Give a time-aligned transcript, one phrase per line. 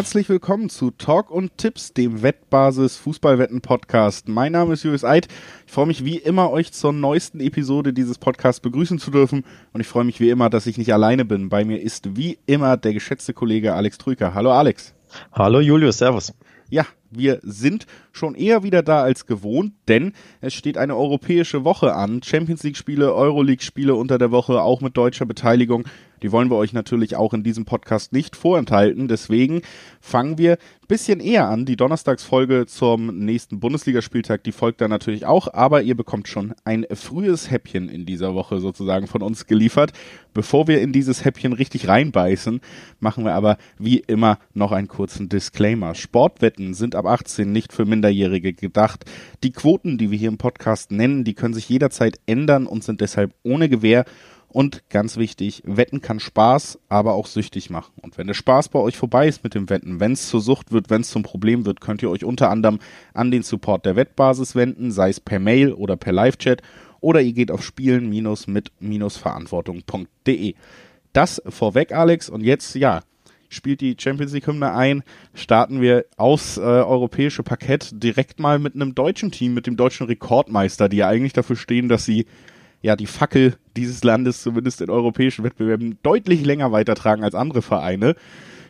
[0.00, 4.30] Herzlich willkommen zu Talk und Tipps, dem Wettbasis Fußballwetten Podcast.
[4.30, 5.28] Mein Name ist Julius Eid.
[5.66, 9.44] Ich freue mich wie immer, euch zur neuesten Episode dieses Podcasts begrüßen zu dürfen.
[9.74, 11.50] Und ich freue mich wie immer, dass ich nicht alleine bin.
[11.50, 14.32] Bei mir ist wie immer der geschätzte Kollege Alex Trüker.
[14.32, 14.94] Hallo Alex.
[15.32, 16.32] Hallo Julius, Servus.
[16.70, 21.94] Ja, wir sind schon eher wieder da als gewohnt, denn es steht eine europäische Woche
[21.94, 22.22] an.
[22.22, 25.84] Champions League Spiele, Euroleague Spiele unter der Woche, auch mit deutscher Beteiligung.
[26.22, 29.08] Die wollen wir euch natürlich auch in diesem Podcast nicht vorenthalten.
[29.08, 29.62] Deswegen
[30.00, 31.64] fangen wir ein bisschen eher an.
[31.64, 36.86] Die Donnerstagsfolge zum nächsten Bundesligaspieltag, die folgt dann natürlich auch, aber ihr bekommt schon ein
[36.92, 39.92] frühes Häppchen in dieser Woche sozusagen von uns geliefert.
[40.32, 42.60] Bevor wir in dieses Häppchen richtig reinbeißen,
[43.00, 45.94] machen wir aber wie immer noch einen kurzen Disclaimer.
[45.94, 49.04] Sportwetten sind ab 18 nicht für Minderjährige gedacht.
[49.42, 53.00] Die Quoten, die wir hier im Podcast nennen, die können sich jederzeit ändern und sind
[53.00, 54.04] deshalb ohne Gewähr.
[54.52, 57.92] Und ganz wichtig, Wetten kann Spaß, aber auch süchtig machen.
[58.02, 60.72] Und wenn der Spaß bei euch vorbei ist mit dem Wetten, wenn es zur Sucht
[60.72, 62.80] wird, wenn es zum Problem wird, könnt ihr euch unter anderem
[63.14, 66.62] an den Support der Wettbasis wenden, sei es per Mail oder per Live-Chat,
[67.00, 70.54] oder ihr geht auf spielen-mit-verantwortung.de.
[71.12, 72.28] Das vorweg, Alex.
[72.28, 73.02] Und jetzt, ja,
[73.48, 75.02] spielt die Champions League Hymne ein,
[75.34, 80.06] starten wir aufs äh, europäische Parkett direkt mal mit einem deutschen Team, mit dem deutschen
[80.06, 82.26] Rekordmeister, die ja eigentlich dafür stehen, dass sie
[82.82, 88.14] ja die Fackel dieses Landes zumindest in europäischen Wettbewerben deutlich länger weitertragen als andere Vereine.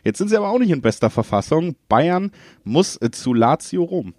[0.03, 1.75] Jetzt sind sie aber auch nicht in bester Verfassung.
[1.87, 2.31] Bayern
[2.63, 4.13] muss äh, zu Lazio Rom.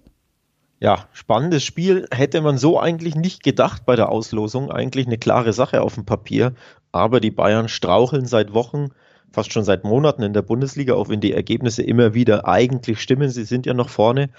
[0.81, 2.07] Ja, spannendes Spiel.
[2.13, 4.71] Hätte man so eigentlich nicht gedacht bei der Auslosung.
[4.71, 6.55] Eigentlich eine klare Sache auf dem Papier.
[6.91, 8.89] Aber die Bayern straucheln seit Wochen
[9.33, 13.31] fast schon seit Monaten in der Bundesliga, auch wenn die Ergebnisse immer wieder eigentlich stimmen.
[13.31, 14.31] Sie sind ja noch vorne.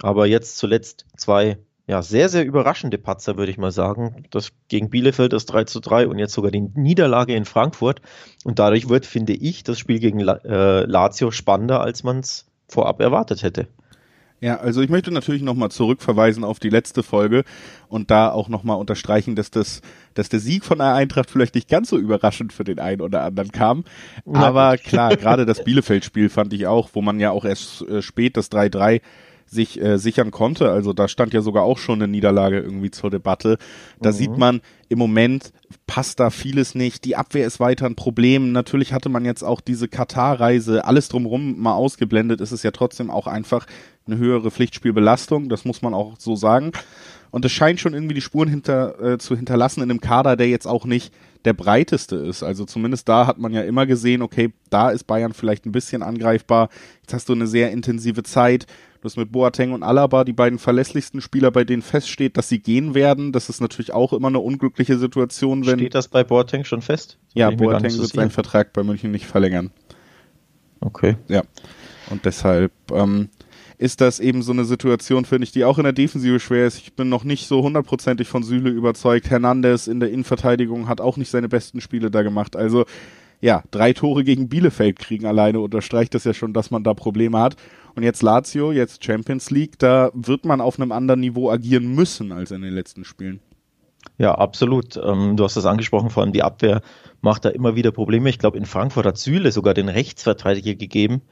[0.00, 4.24] Aber jetzt zuletzt zwei ja, sehr, sehr überraschende Patzer, würde ich mal sagen.
[4.30, 8.00] Das gegen Bielefeld das 3 zu 3 und jetzt sogar die Niederlage in Frankfurt.
[8.44, 13.00] Und dadurch wird, finde ich, das Spiel gegen äh, Lazio spannender, als man es vorab
[13.00, 13.66] erwartet hätte.
[14.40, 17.44] Ja, also ich möchte natürlich nochmal zurückverweisen auf die letzte Folge
[17.86, 19.82] und da auch nochmal unterstreichen, dass das,
[20.14, 23.22] dass der Sieg von der Eintracht vielleicht nicht ganz so überraschend für den einen oder
[23.22, 23.84] anderen kam.
[24.32, 28.36] Aber klar, gerade das Bielefeld-Spiel fand ich auch, wo man ja auch erst äh, spät
[28.36, 29.00] das 3-3
[29.52, 30.70] sich äh, sichern konnte.
[30.70, 33.58] Also da stand ja sogar auch schon eine Niederlage irgendwie zur Debatte.
[34.00, 34.14] Da mhm.
[34.14, 35.52] sieht man, im Moment
[35.86, 37.04] passt da vieles nicht.
[37.04, 38.52] Die Abwehr ist weiter ein Problem.
[38.52, 42.40] Natürlich hatte man jetzt auch diese Katar-Reise, alles drumherum mal ausgeblendet.
[42.40, 43.66] ist Es ja trotzdem auch einfach
[44.06, 45.48] eine höhere Pflichtspielbelastung.
[45.48, 46.72] Das muss man auch so sagen.
[47.30, 50.48] Und es scheint schon irgendwie die Spuren hinter, äh, zu hinterlassen in einem Kader, der
[50.48, 51.12] jetzt auch nicht
[51.44, 52.42] der breiteste ist.
[52.42, 56.02] Also zumindest da hat man ja immer gesehen, okay, da ist Bayern vielleicht ein bisschen
[56.02, 56.68] angreifbar.
[57.00, 58.66] Jetzt hast du eine sehr intensive Zeit.
[59.02, 62.60] Du hast mit Boateng und Alaba die beiden verlässlichsten Spieler, bei denen feststeht, dass sie
[62.60, 63.32] gehen werden.
[63.32, 65.80] Das ist natürlich auch immer eine unglückliche Situation, wenn.
[65.80, 67.18] Steht das bei Boateng schon fest?
[67.26, 69.72] Das ja, Boateng wird seinen Vertrag bei München nicht verlängern.
[70.78, 71.16] Okay.
[71.26, 71.42] Ja.
[72.10, 73.28] Und deshalb ähm,
[73.76, 76.78] ist das eben so eine Situation, finde ich, die auch in der Defensive schwer ist.
[76.78, 79.30] Ich bin noch nicht so hundertprozentig von Süle überzeugt.
[79.30, 82.54] Hernandez in der Innenverteidigung hat auch nicht seine besten Spiele da gemacht.
[82.54, 82.84] Also
[83.40, 87.40] ja, drei Tore gegen Bielefeld kriegen alleine unterstreicht das ja schon, dass man da Probleme
[87.40, 87.56] hat.
[87.94, 92.32] Und jetzt Lazio, jetzt Champions League, da wird man auf einem anderen Niveau agieren müssen
[92.32, 93.40] als in den letzten Spielen.
[94.18, 94.96] Ja, absolut.
[94.96, 96.82] Ähm, du hast das angesprochen, vor allem die Abwehr
[97.20, 98.28] macht da immer wieder Probleme.
[98.28, 101.22] Ich glaube, in Frankfurt hat Süle sogar den Rechtsverteidiger gegeben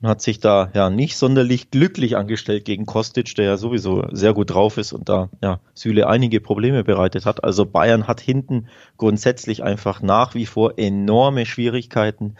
[0.00, 4.34] und hat sich da ja nicht sonderlich glücklich angestellt gegen Kostic, der ja sowieso sehr
[4.34, 7.44] gut drauf ist und da ja Süle einige Probleme bereitet hat.
[7.44, 8.68] Also Bayern hat hinten
[8.98, 12.36] grundsätzlich einfach nach wie vor enorme Schwierigkeiten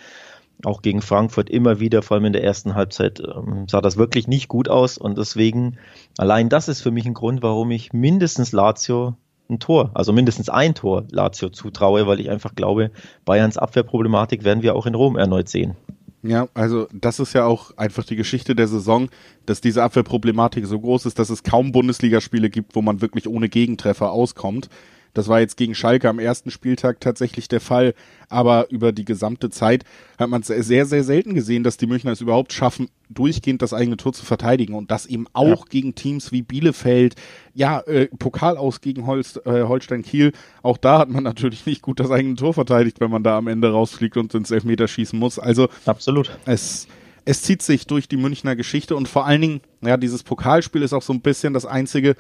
[0.65, 4.27] auch gegen Frankfurt immer wieder, vor allem in der ersten Halbzeit, ähm, sah das wirklich
[4.27, 4.99] nicht gut aus.
[4.99, 5.79] Und deswegen,
[6.17, 9.15] allein das ist für mich ein Grund, warum ich mindestens Lazio
[9.49, 12.91] ein Tor, also mindestens ein Tor Lazio zutraue, weil ich einfach glaube,
[13.25, 15.77] Bayerns Abwehrproblematik werden wir auch in Rom erneut sehen.
[16.23, 19.09] Ja, also das ist ja auch einfach die Geschichte der Saison,
[19.45, 23.49] dass diese Abwehrproblematik so groß ist, dass es kaum Bundesligaspiele gibt, wo man wirklich ohne
[23.49, 24.69] Gegentreffer auskommt.
[25.15, 27.95] Das war jetzt gegen Schalke am ersten Spieltag tatsächlich der Fall,
[28.29, 29.85] aber über die gesamte Zeit
[30.19, 33.73] hat man es sehr, sehr selten gesehen, dass die Münchner es überhaupt schaffen, durchgehend das
[33.73, 35.71] eigene Tor zu verteidigen und das eben auch ja.
[35.71, 37.15] gegen Teams wie Bielefeld,
[37.55, 40.33] ja, äh, Pokal aus gegen Holst, äh, Holstein Kiel,
[40.63, 43.47] auch da hat man natürlich nicht gut das eigene Tor verteidigt, wenn man da am
[43.47, 45.39] Ende rausfliegt und ins Elfmeter schießen muss.
[45.39, 46.37] Also absolut.
[46.45, 46.89] Es
[47.27, 50.93] es zieht sich durch die Münchner Geschichte und vor allen Dingen, ja, dieses Pokalspiel ist
[50.93, 52.15] auch so ein bisschen das einzige,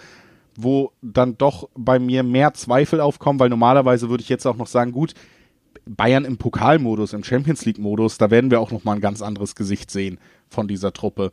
[0.62, 4.67] wo dann doch bei mir mehr Zweifel aufkommen, weil normalerweise würde ich jetzt auch noch
[4.67, 5.14] sagen, gut,
[5.85, 9.23] Bayern im Pokalmodus, im Champions League Modus, da werden wir auch noch mal ein ganz
[9.23, 10.19] anderes Gesicht sehen
[10.49, 11.31] von dieser Truppe.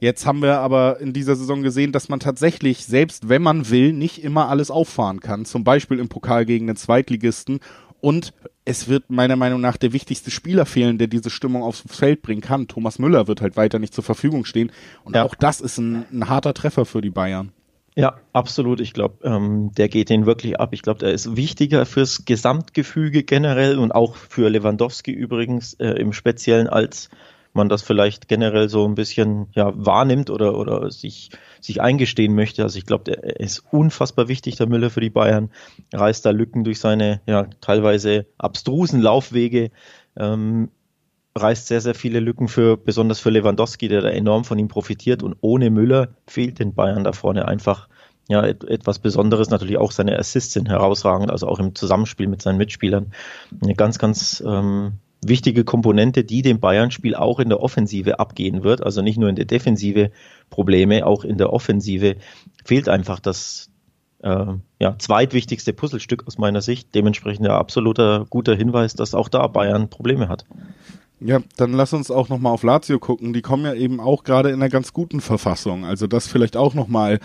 [0.00, 3.92] Jetzt haben wir aber in dieser Saison gesehen, dass man tatsächlich, selbst wenn man will,
[3.92, 5.44] nicht immer alles auffahren kann.
[5.44, 7.60] Zum Beispiel im Pokal gegen den Zweitligisten
[8.00, 8.32] Und
[8.64, 12.40] es wird meiner Meinung nach der wichtigste Spieler fehlen, der diese Stimmung aufs Feld bringen
[12.40, 12.66] kann.
[12.66, 14.72] Thomas Müller wird halt weiter nicht zur Verfügung stehen.
[15.04, 15.22] Und ja.
[15.22, 17.52] auch das ist ein, ein harter Treffer für die Bayern.
[17.94, 18.80] Ja, absolut.
[18.80, 20.72] Ich glaube, ähm, der geht den wirklich ab.
[20.72, 26.14] Ich glaube, der ist wichtiger fürs Gesamtgefüge generell und auch für Lewandowski übrigens äh, im
[26.14, 27.10] Speziellen, als
[27.52, 31.30] man das vielleicht generell so ein bisschen ja, wahrnimmt oder, oder sich,
[31.60, 32.62] sich eingestehen möchte.
[32.62, 35.50] Also ich glaube, der ist unfassbar wichtig, der Müller für die Bayern,
[35.92, 39.70] reißt da Lücken durch seine ja, teilweise abstrusen Laufwege.
[40.16, 40.70] Ähm,
[41.36, 45.22] reißt sehr, sehr viele Lücken für, besonders für Lewandowski, der da enorm von ihm profitiert.
[45.22, 47.88] Und ohne Müller fehlt den Bayern da vorne einfach
[48.28, 49.50] ja, etwas Besonderes.
[49.50, 53.12] Natürlich auch seine Assists sind herausragend, also auch im Zusammenspiel mit seinen Mitspielern.
[53.62, 54.94] Eine ganz, ganz ähm,
[55.24, 58.82] wichtige Komponente, die dem Bayern-Spiel auch in der Offensive abgehen wird.
[58.82, 60.10] Also nicht nur in der Defensive
[60.50, 62.16] Probleme, auch in der Offensive
[62.64, 63.70] fehlt einfach das
[64.22, 64.46] äh,
[64.80, 66.94] ja, zweitwichtigste Puzzlestück aus meiner Sicht.
[66.94, 70.44] Dementsprechend ein absoluter guter Hinweis, dass auch da Bayern Probleme hat.
[71.24, 73.32] Ja, dann lass uns auch nochmal auf Lazio gucken.
[73.32, 75.84] Die kommen ja eben auch gerade in einer ganz guten Verfassung.
[75.84, 77.20] Also das vielleicht auch nochmal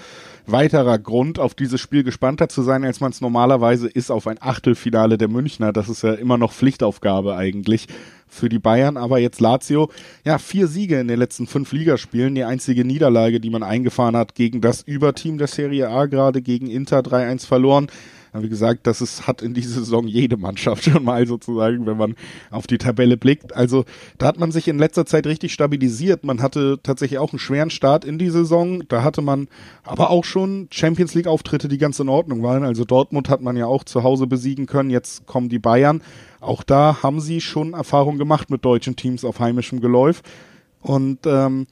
[0.45, 4.37] weiterer Grund, auf dieses Spiel gespannter zu sein, als man es normalerweise ist auf ein
[4.39, 5.73] Achtelfinale der Münchner.
[5.73, 7.87] Das ist ja immer noch Pflichtaufgabe eigentlich
[8.27, 8.97] für die Bayern.
[8.97, 9.89] Aber jetzt Lazio,
[10.23, 12.35] ja, vier Siege in den letzten fünf Ligaspielen.
[12.35, 16.67] Die einzige Niederlage, die man eingefahren hat gegen das Überteam der Serie A, gerade gegen
[16.67, 17.87] Inter 3-1 verloren.
[18.33, 22.15] Wie gesagt, das ist, hat in dieser Saison jede Mannschaft schon mal sozusagen, wenn man
[22.51, 23.55] auf die Tabelle blickt.
[23.55, 23.85] Also
[24.17, 26.23] da hat man sich in letzter Zeit richtig stabilisiert.
[26.23, 28.83] Man hatte tatsächlich auch einen schweren Start in die Saison.
[28.87, 29.47] Da hatte man
[29.83, 32.63] aber auch schon Champions League Auftritte, die ganz in Ordnung waren.
[32.63, 34.89] Also Dortmund hat man ja auch zu Hause besiegen können.
[34.89, 36.01] Jetzt kommen die Bayern.
[36.39, 40.21] Auch da haben sie schon Erfahrung gemacht mit deutschen Teams auf heimischem Geläuf.
[40.81, 41.67] Und ähm,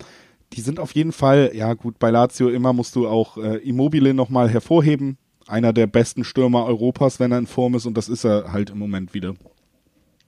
[0.54, 4.14] die sind auf jeden Fall, ja gut, bei Lazio immer musst du auch äh, Immobile
[4.14, 5.18] nochmal hervorheben
[5.48, 8.70] einer der besten Stürmer Europas, wenn er in Form ist und das ist er halt
[8.70, 9.36] im Moment wieder.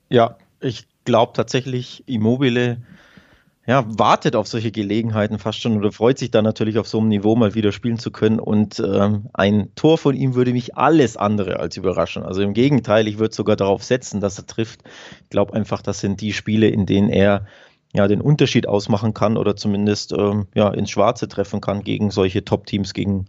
[0.09, 2.77] Ja, ich glaube tatsächlich, Immobile
[3.67, 7.09] ja, wartet auf solche Gelegenheiten fast schon oder freut sich dann natürlich auf so einem
[7.09, 8.39] Niveau mal wieder spielen zu können.
[8.39, 12.23] Und ähm, ein Tor von ihm würde mich alles andere als überraschen.
[12.23, 14.83] Also im Gegenteil, ich würde sogar darauf setzen, dass er trifft.
[15.23, 17.45] Ich glaube einfach, das sind die Spiele, in denen er
[17.93, 22.45] ja den Unterschied ausmachen kann oder zumindest ähm, ja ins Schwarze treffen kann gegen solche
[22.45, 23.27] Top-Teams, gegen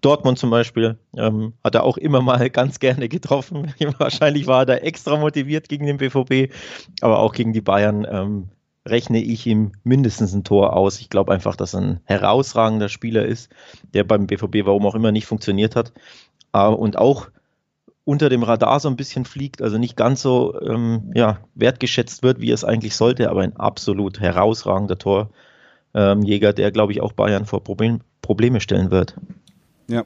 [0.00, 3.74] Dortmund zum Beispiel ähm, hat er auch immer mal ganz gerne getroffen.
[3.98, 6.52] Wahrscheinlich war er da extra motiviert gegen den BVB,
[7.00, 8.48] aber auch gegen die Bayern ähm,
[8.86, 11.00] rechne ich ihm mindestens ein Tor aus.
[11.00, 13.50] Ich glaube einfach, dass er ein herausragender Spieler ist,
[13.92, 15.92] der beim BVB warum auch immer nicht funktioniert hat
[16.52, 17.28] äh, und auch
[18.04, 22.40] unter dem Radar so ein bisschen fliegt, also nicht ganz so ähm, ja, wertgeschätzt wird,
[22.40, 27.62] wie es eigentlich sollte, aber ein absolut herausragender Torjäger, der, glaube ich, auch Bayern vor
[27.62, 29.16] Problem, Probleme stellen wird.
[29.90, 30.04] Ja.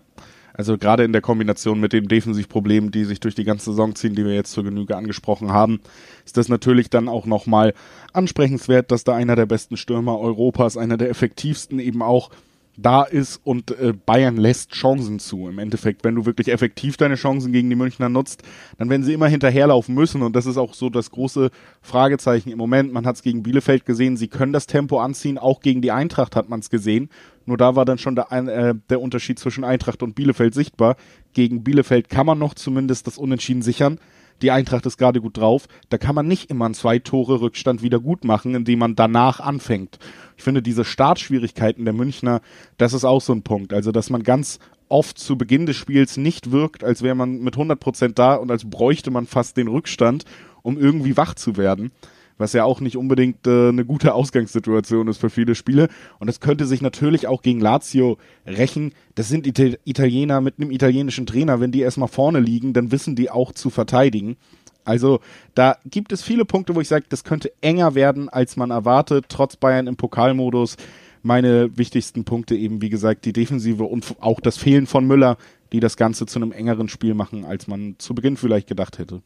[0.57, 4.15] Also gerade in der Kombination mit den Defensivproblemen, die sich durch die ganze Saison ziehen,
[4.15, 5.81] die wir jetzt zur Genüge angesprochen haben,
[6.25, 7.75] ist das natürlich dann auch nochmal
[8.13, 12.31] ansprechenswert, dass da einer der besten Stürmer Europas, einer der effektivsten eben auch
[12.77, 15.49] da ist und äh, Bayern lässt Chancen zu.
[15.49, 18.43] Im Endeffekt, wenn du wirklich effektiv deine Chancen gegen die Münchner nutzt,
[18.79, 21.51] dann werden sie immer hinterherlaufen müssen und das ist auch so das große
[21.83, 22.93] Fragezeichen im Moment.
[22.93, 26.37] Man hat es gegen Bielefeld gesehen, sie können das Tempo anziehen, auch gegen die Eintracht
[26.37, 27.11] hat man es gesehen.
[27.47, 30.97] Nur da war dann schon der, äh, der Unterschied zwischen Eintracht und Bielefeld sichtbar.
[31.33, 33.99] Gegen Bielefeld kann man noch zumindest das Unentschieden sichern.
[34.43, 35.69] Die Eintracht ist gerade gut drauf.
[35.91, 39.41] Da kann man nicht immer einen zwei Tore Rückstand wieder gut machen, indem man danach
[39.41, 39.99] anfängt.
[40.37, 42.41] Ich finde diese Startschwierigkeiten der Münchner,
[42.77, 43.73] das ist auch so ein Punkt.
[43.73, 44.59] Also, dass man ganz
[44.89, 48.51] oft zu Beginn des Spiels nicht wirkt, als wäre man mit 100 Prozent da und
[48.51, 50.25] als bräuchte man fast den Rückstand,
[50.63, 51.93] um irgendwie wach zu werden
[52.39, 55.89] was ja auch nicht unbedingt äh, eine gute Ausgangssituation ist für viele Spiele.
[56.19, 58.93] Und es könnte sich natürlich auch gegen Lazio rächen.
[59.15, 61.61] Das sind Ital Italiener mit einem italienischen Trainer.
[61.61, 64.37] Wenn die erstmal vorne liegen, dann wissen die auch zu verteidigen.
[64.85, 65.21] Also
[65.55, 69.27] da gibt es viele Punkte, wo ich sage, das könnte enger werden, als man erwartet,
[69.29, 70.77] trotz Bayern im Pokalmodus.
[71.23, 75.39] Meine wichtigsten Punkte eben, wie gesagt, die Defensive und auch das Fehlen von Müller,
[75.73, 79.23] die das Ganze zu einem engeren Spiel machen, als man zu Beginn vielleicht gedacht hätte.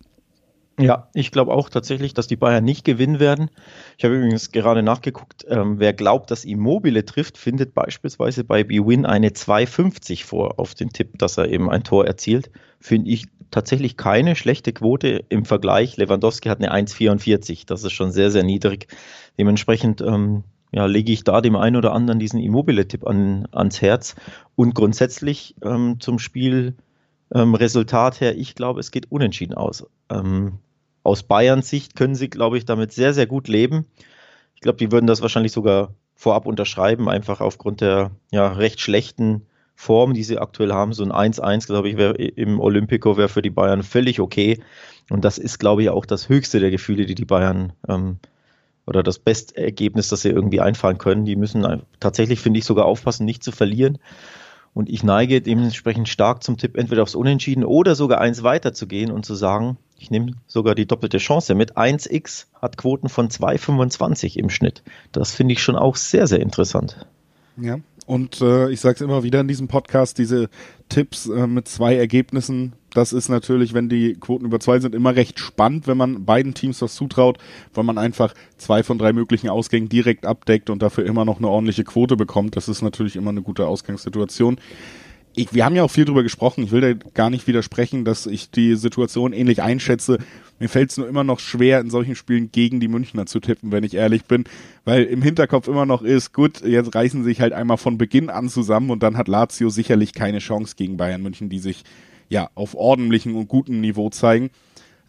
[0.79, 3.51] Ja, ich glaube auch tatsächlich, dass die Bayern nicht gewinnen werden.
[3.97, 9.05] Ich habe übrigens gerade nachgeguckt, ähm, wer glaubt, dass Immobile trifft, findet beispielsweise bei BWin
[9.05, 12.51] eine 2,50 vor auf den Tipp, dass er eben ein Tor erzielt.
[12.81, 15.97] Finde ich tatsächlich keine schlechte Quote im Vergleich.
[15.97, 17.67] Lewandowski hat eine 1,44.
[17.67, 18.87] Das ist schon sehr, sehr niedrig.
[19.37, 24.15] Dementsprechend ähm, ja, lege ich da dem einen oder anderen diesen Immobile-Tipp an, ans Herz.
[24.55, 26.77] Und grundsätzlich ähm, zum Spiel
[27.35, 29.87] ähm, Resultat her, ich glaube, es geht unentschieden aus.
[30.11, 30.59] Ähm,
[31.09, 33.87] aus Bayerns Sicht können sie, glaube ich, damit sehr, sehr gut leben.
[34.55, 39.47] Ich glaube, die würden das wahrscheinlich sogar vorab unterschreiben, einfach aufgrund der ja, recht schlechten
[39.75, 43.43] Form, die sie aktuell haben, so ein 1-1, glaube ich, wär, im Olympico wäre für
[43.43, 44.61] die Bayern völlig okay.
[45.09, 48.19] Und das ist, glaube ich, auch das höchste der Gefühle, die die Bayern ähm,
[48.87, 51.25] oder das Bestergebnis, das sie irgendwie einfahren können.
[51.25, 53.99] Die müssen tatsächlich, finde ich, sogar aufpassen, nicht zu verlieren.
[54.75, 58.87] Und ich neige dementsprechend stark zum Tipp, entweder aufs Unentschieden oder sogar eins weiter zu
[58.87, 61.77] gehen und zu sagen, ich nehme sogar die doppelte Chance mit.
[61.77, 64.83] 1x hat Quoten von 2,25 im Schnitt.
[65.11, 67.07] Das finde ich schon auch sehr, sehr interessant.
[67.57, 70.49] Ja, und äh, ich sage es immer wieder in diesem Podcast, diese
[70.89, 75.15] Tipps äh, mit zwei Ergebnissen, das ist natürlich, wenn die Quoten über zwei sind, immer
[75.15, 77.39] recht spannend, wenn man beiden Teams was zutraut,
[77.75, 81.49] weil man einfach zwei von drei möglichen Ausgängen direkt abdeckt und dafür immer noch eine
[81.49, 82.57] ordentliche Quote bekommt.
[82.57, 84.59] Das ist natürlich immer eine gute Ausgangssituation
[85.39, 88.27] ich, wir haben ja auch viel drüber gesprochen, ich will da gar nicht widersprechen, dass
[88.27, 90.19] ich die Situation ähnlich einschätze.
[90.59, 93.71] Mir fällt es nur immer noch schwer, in solchen Spielen gegen die Münchner zu tippen,
[93.71, 94.45] wenn ich ehrlich bin,
[94.85, 98.49] weil im Hinterkopf immer noch ist, gut, jetzt reißen sich halt einmal von Beginn an
[98.49, 101.85] zusammen und dann hat Lazio sicherlich keine Chance gegen Bayern München, die sich
[102.29, 104.51] ja auf ordentlichem und gutem Niveau zeigen.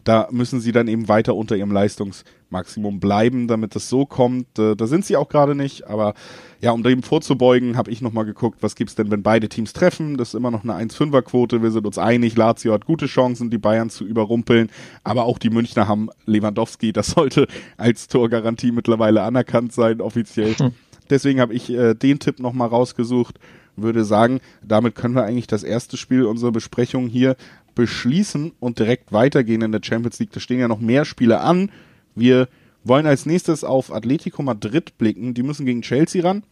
[0.04, 4.58] Da müssen sie dann eben weiter unter ihrem Leistungsmaximum bleiben, damit es so kommt.
[4.58, 6.14] Äh, da sind sie auch gerade nicht, aber
[6.60, 10.16] ja, um dem vorzubeugen, habe ich nochmal geguckt, was gibt's denn, wenn beide Teams treffen.
[10.16, 11.62] Das ist immer noch eine 1-5er-Quote.
[11.62, 14.70] Wir sind uns einig, Lazio hat gute Chancen, die Bayern zu überrumpeln,
[15.04, 16.92] aber auch die Münchner haben Lewandowski.
[16.92, 17.46] Das sollte
[17.76, 20.54] als Torgarantie mittlerweile anerkannt sein, offiziell.
[20.54, 20.72] Hm.
[21.10, 23.38] Deswegen habe ich äh, den Tipp nochmal rausgesucht
[23.82, 27.36] würde sagen, damit können wir eigentlich das erste Spiel unserer Besprechung hier
[27.74, 30.32] beschließen und direkt weitergehen in der Champions League.
[30.32, 31.70] Da stehen ja noch mehr Spiele an.
[32.14, 32.48] Wir
[32.84, 35.34] wollen als nächstes auf Atletico Madrid blicken.
[35.34, 36.42] Die müssen gegen Chelsea ran,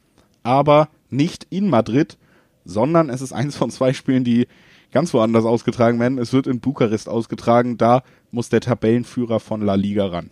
[0.43, 2.17] aber nicht in Madrid,
[2.65, 4.47] sondern es ist eins von zwei Spielen, die
[4.93, 6.19] ganz woanders ausgetragen werden.
[6.19, 7.77] Es wird in Bukarest ausgetragen.
[7.79, 10.31] Da muss der Tabellenführer von La Liga ran.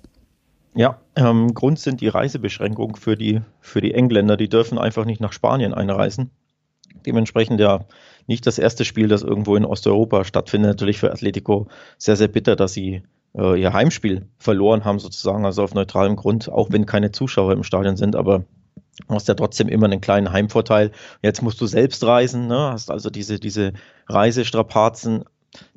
[0.75, 4.37] Ja, ähm, Grund sind die Reisebeschränkungen für die, für die Engländer.
[4.37, 6.31] Die dürfen einfach nicht nach Spanien einreisen.
[7.05, 7.85] Dementsprechend ja
[8.27, 10.71] nicht das erste Spiel, das irgendwo in Osteuropa stattfindet.
[10.71, 13.03] Natürlich für Atletico sehr, sehr bitter, dass sie
[13.37, 17.63] äh, ihr Heimspiel verloren haben, sozusagen, also auf neutralem Grund, auch wenn keine Zuschauer im
[17.63, 18.45] Stadion sind, aber
[19.07, 20.91] du hast ja trotzdem immer einen kleinen Heimvorteil.
[21.23, 22.71] Jetzt musst du selbst reisen, ne?
[22.73, 23.73] hast also diese, diese
[24.09, 25.25] Reisestrapazen.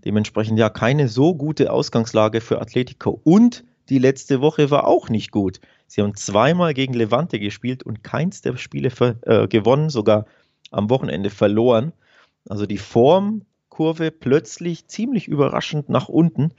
[0.03, 3.19] Dementsprechend ja keine so gute Ausgangslage für Atletico.
[3.23, 5.59] Und die letzte Woche war auch nicht gut.
[5.87, 8.91] Sie haben zweimal gegen Levante gespielt und keins der Spiele
[9.25, 10.25] äh, gewonnen, sogar
[10.71, 11.93] am Wochenende verloren.
[12.47, 16.53] Also die Formkurve plötzlich ziemlich überraschend nach unten.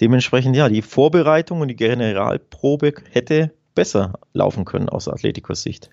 [0.00, 5.90] Dementsprechend, ja, die Vorbereitung und die Generalprobe hätte besser laufen können aus Atletikos Sicht.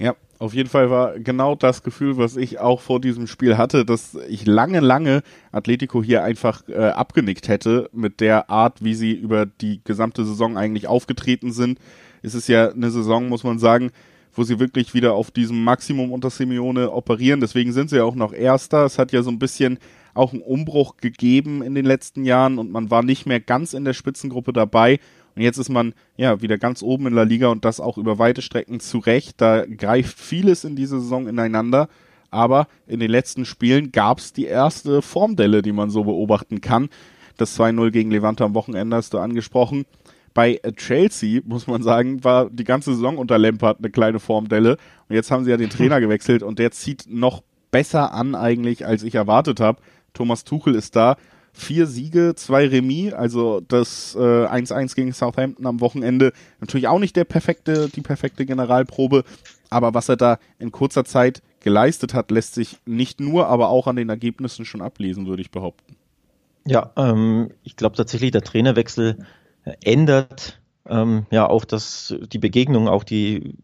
[0.00, 3.84] Ja, auf jeden Fall war genau das Gefühl, was ich auch vor diesem Spiel hatte,
[3.84, 5.22] dass ich lange, lange
[5.52, 10.56] Atletico hier einfach äh, abgenickt hätte mit der Art, wie sie über die gesamte Saison
[10.56, 11.78] eigentlich aufgetreten sind.
[12.22, 13.92] Es ist ja eine Saison, muss man sagen,
[14.34, 17.40] wo sie wirklich wieder auf diesem Maximum unter Simeone operieren.
[17.40, 18.84] Deswegen sind sie ja auch noch Erster.
[18.84, 19.78] Es hat ja so ein bisschen
[20.14, 23.84] auch einen Umbruch gegeben in den letzten Jahren und man war nicht mehr ganz in
[23.84, 25.00] der Spitzengruppe dabei.
[25.34, 28.18] Und jetzt ist man ja wieder ganz oben in der Liga und das auch über
[28.18, 29.40] weite Strecken zurecht.
[29.40, 31.88] Da greift vieles in dieser Saison ineinander.
[32.30, 36.88] Aber in den letzten Spielen gab es die erste Formdelle, die man so beobachten kann.
[37.36, 39.84] Das 2-0 gegen Levante am Wochenende hast du angesprochen.
[40.34, 44.76] Bei Chelsea, muss man sagen, war die ganze Saison unter Lampard eine kleine Formdelle.
[45.08, 48.86] Und jetzt haben sie ja den Trainer gewechselt und der zieht noch besser an eigentlich,
[48.86, 49.80] als ich erwartet habe.
[50.12, 51.16] Thomas Tuchel ist da.
[51.52, 56.32] Vier Siege, zwei Remis, also das 1-1 äh, gegen Southampton am Wochenende.
[56.58, 59.22] Natürlich auch nicht der perfekte, die perfekte Generalprobe,
[59.70, 63.86] aber was er da in kurzer Zeit geleistet hat, lässt sich nicht nur, aber auch
[63.86, 65.96] an den Ergebnissen schon ablesen, würde ich behaupten.
[66.66, 69.18] Ja, ähm, ich glaube tatsächlich, der Trainerwechsel
[69.82, 73.56] ändert ähm, ja auch das, die Begegnung, auch die,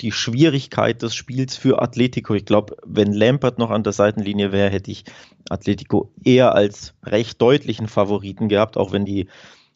[0.00, 2.34] die Schwierigkeit des Spiels für Atletico.
[2.34, 5.04] Ich glaube, wenn Lampert noch an der Seitenlinie wäre, hätte ich
[5.48, 9.28] Atletico eher als recht deutlichen Favoriten gehabt, auch wenn die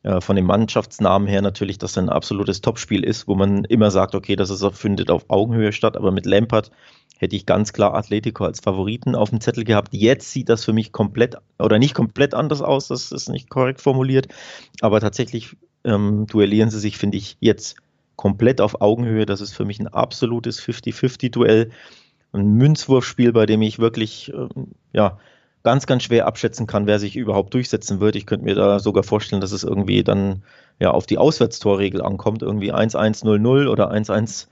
[0.02, 4.14] äh, von dem Mannschaftsnamen her natürlich das ein absolutes Topspiel ist, wo man immer sagt,
[4.14, 6.70] okay, das ist, findet auf Augenhöhe statt, aber mit Lampert
[7.18, 9.92] hätte ich ganz klar Atletico als Favoriten auf dem Zettel gehabt.
[9.92, 13.80] Jetzt sieht das für mich komplett oder nicht komplett anders aus, das ist nicht korrekt
[13.80, 14.28] formuliert,
[14.80, 17.76] aber tatsächlich ähm, duellieren sie sich, finde ich, jetzt
[18.16, 19.26] komplett auf Augenhöhe.
[19.26, 21.70] Das ist für mich ein absolutes 50-50-Duell.
[22.32, 25.18] Ein Münzwurfspiel, bei dem ich wirklich ähm, ja,
[25.62, 28.16] ganz, ganz schwer abschätzen kann, wer sich überhaupt durchsetzen wird.
[28.16, 30.42] Ich könnte mir da sogar vorstellen, dass es irgendwie dann
[30.78, 34.48] ja auf die Auswärtstorregel ankommt, irgendwie 1-1-0-0 oder 1-1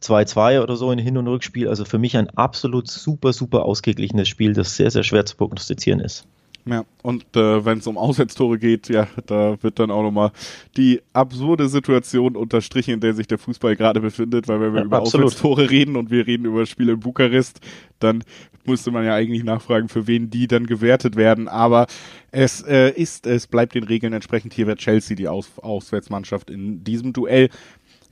[0.00, 1.68] 2-2 oder so in Hin- und Rückspiel.
[1.68, 6.00] Also für mich ein absolut super, super ausgeglichenes Spiel, das sehr, sehr schwer zu prognostizieren
[6.00, 6.26] ist.
[6.66, 10.32] Ja, und äh, wenn es um Auswärtstore geht, ja, da wird dann auch nochmal
[10.78, 14.86] die absurde Situation unterstrichen, in der sich der Fußball gerade befindet, weil wenn wir ja,
[14.86, 15.26] über absolut.
[15.26, 17.60] Auswärtstore reden und wir reden über Spiele in Bukarest,
[17.98, 18.24] dann
[18.64, 21.48] müsste man ja eigentlich nachfragen, für wen die dann gewertet werden.
[21.48, 21.86] Aber
[22.30, 24.54] es äh, ist, es bleibt den Regeln entsprechend.
[24.54, 27.50] Hier wird Chelsea die Aus Auswärtsmannschaft in diesem Duell.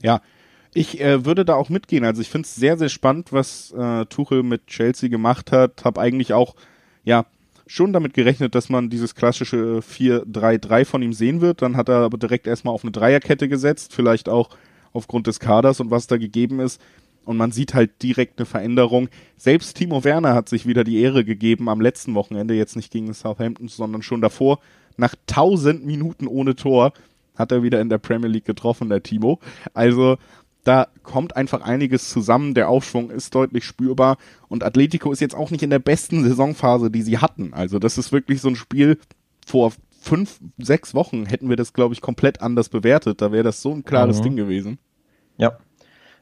[0.03, 0.21] Ja,
[0.73, 2.03] ich äh, würde da auch mitgehen.
[2.05, 5.83] Also ich finde es sehr, sehr spannend, was äh, Tuchel mit Chelsea gemacht hat.
[5.85, 6.55] Hab eigentlich auch,
[7.03, 7.25] ja,
[7.67, 11.61] schon damit gerechnet, dass man dieses klassische 4-3-3 von ihm sehen wird.
[11.61, 14.49] Dann hat er aber direkt erstmal auf eine Dreierkette gesetzt, vielleicht auch
[14.91, 16.81] aufgrund des Kaders und was da gegeben ist.
[17.25, 19.07] Und man sieht halt direkt eine Veränderung.
[19.37, 23.13] Selbst Timo Werner hat sich wieder die Ehre gegeben am letzten Wochenende, jetzt nicht gegen
[23.13, 24.59] Southampton, sondern schon davor.
[24.97, 26.93] Nach 1000 Minuten ohne Tor
[27.35, 29.39] hat er wieder in der Premier League getroffen, der Timo.
[29.73, 30.17] Also
[30.63, 32.53] da kommt einfach einiges zusammen.
[32.53, 34.17] Der Aufschwung ist deutlich spürbar
[34.47, 37.53] und Atletico ist jetzt auch nicht in der besten Saisonphase, die sie hatten.
[37.53, 38.97] Also das ist wirklich so ein Spiel
[39.45, 43.21] vor fünf, sechs Wochen hätten wir das, glaube ich, komplett anders bewertet.
[43.21, 44.23] Da wäre das so ein klares mhm.
[44.23, 44.79] Ding gewesen.
[45.37, 45.57] Ja.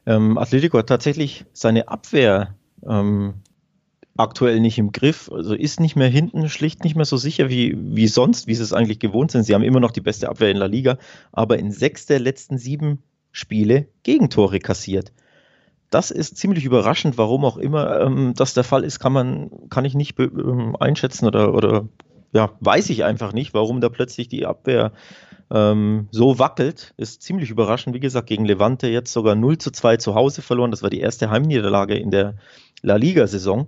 [0.05, 2.55] Ähm, Atletico hat tatsächlich seine Abwehr
[2.87, 3.35] ähm,
[4.17, 7.75] aktuell nicht im Griff, also ist nicht mehr hinten, schlicht nicht mehr so sicher wie,
[7.77, 9.43] wie sonst, wie sie es eigentlich gewohnt sind.
[9.43, 10.97] Sie haben immer noch die beste Abwehr in La Liga,
[11.31, 12.99] aber in sechs der letzten sieben
[13.31, 15.13] Spiele Gegentore kassiert.
[15.89, 19.83] Das ist ziemlich überraschend, warum auch immer ähm, das der Fall ist, kann man, kann
[19.85, 21.87] ich nicht ähm, einschätzen oder, oder
[22.33, 24.93] ja, weiß ich einfach nicht, warum da plötzlich die Abwehr
[25.51, 26.93] ähm, so wackelt.
[26.97, 27.93] Ist ziemlich überraschend.
[27.93, 30.71] Wie gesagt, gegen Levante jetzt sogar 0 zu 2 zu Hause verloren.
[30.71, 32.35] Das war die erste Heimniederlage in der
[32.81, 33.67] La Liga-Saison.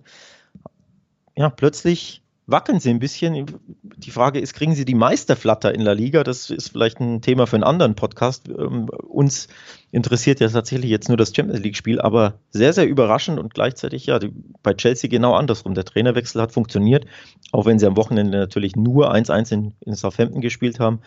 [1.35, 3.45] Ja, plötzlich wackeln sie ein bisschen.
[3.81, 6.23] Die Frage ist, kriegen sie die Meisterflatter in La Liga?
[6.23, 8.49] Das ist vielleicht ein Thema für einen anderen Podcast.
[8.49, 9.47] Ähm, uns
[9.91, 14.19] interessiert ja tatsächlich jetzt nur das Champions League-Spiel, aber sehr, sehr überraschend und gleichzeitig ja
[14.61, 15.73] bei Chelsea genau andersrum.
[15.73, 17.05] Der Trainerwechsel hat funktioniert,
[17.51, 20.99] auch wenn sie am Wochenende natürlich nur 1-1 in, in Southampton gespielt haben,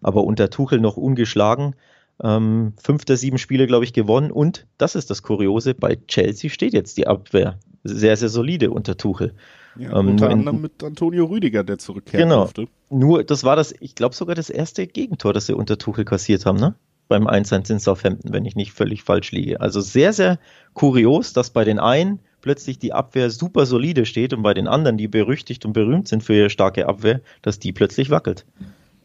[0.00, 1.74] aber unter Tuchel noch ungeschlagen.
[2.22, 4.30] Ähm, fünf der sieben Spiele, glaube ich, gewonnen.
[4.30, 8.96] Und das ist das Kuriose, bei Chelsea steht jetzt die Abwehr sehr, sehr solide unter
[8.96, 9.34] Tuchel.
[9.76, 12.42] Ja, ähm, unter anderem mit Antonio Rüdiger, der zurückkehren genau.
[12.42, 12.68] durfte.
[12.90, 16.46] Nur, das war das, ich glaube sogar das erste Gegentor, das sie unter Tuchel kassiert
[16.46, 16.74] haben, ne?
[17.06, 19.60] Beim 1-1 in Southampton, wenn ich nicht völlig falsch liege.
[19.60, 20.38] Also sehr, sehr
[20.72, 24.96] kurios, dass bei den einen plötzlich die Abwehr super solide steht und bei den anderen,
[24.96, 28.46] die berüchtigt und berühmt sind für ihre starke Abwehr, dass die plötzlich wackelt.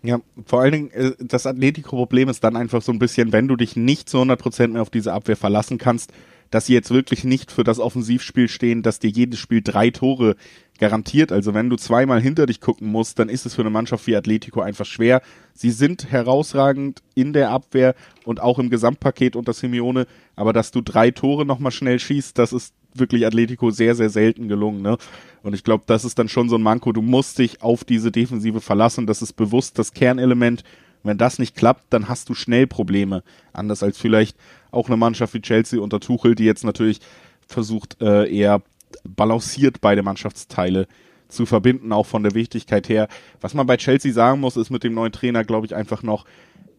[0.02, 3.58] Ja, vor allen Dingen, äh, das Atletico-Problem ist dann einfach so ein bisschen, wenn du
[3.58, 6.14] dich nicht zu 100% mehr auf diese Abwehr verlassen kannst,
[6.52, 10.36] dass sie jetzt wirklich nicht für das Offensivspiel stehen, dass dir jedes Spiel drei Tore
[10.80, 11.32] garantiert.
[11.32, 14.16] Also wenn du zweimal hinter dich gucken musst, dann ist es für eine Mannschaft wie
[14.16, 15.22] Atletico einfach schwer.
[15.54, 20.82] Sie sind herausragend in der Abwehr und auch im Gesamtpaket unter Simeone, aber dass du
[20.82, 24.82] drei Tore nochmal schnell schießt, das ist wirklich Atletico sehr, sehr selten gelungen.
[24.82, 24.98] Ne?
[25.44, 26.92] Und ich glaube, das ist dann schon so ein Manko.
[26.92, 29.06] Du musst dich auf diese Defensive verlassen.
[29.06, 30.64] Das ist bewusst das Kernelement.
[31.04, 33.24] Wenn das nicht klappt, dann hast du schnell Probleme.
[33.54, 34.38] Anders als vielleicht
[34.72, 37.00] auch eine Mannschaft wie Chelsea unter Tuchel, die jetzt natürlich
[37.48, 38.62] versucht, äh, eher
[39.04, 40.88] balanciert beide Mannschaftsteile
[41.28, 43.08] zu verbinden, auch von der Wichtigkeit her.
[43.40, 46.26] Was man bei Chelsea sagen muss, ist mit dem neuen Trainer, glaube ich, einfach noch,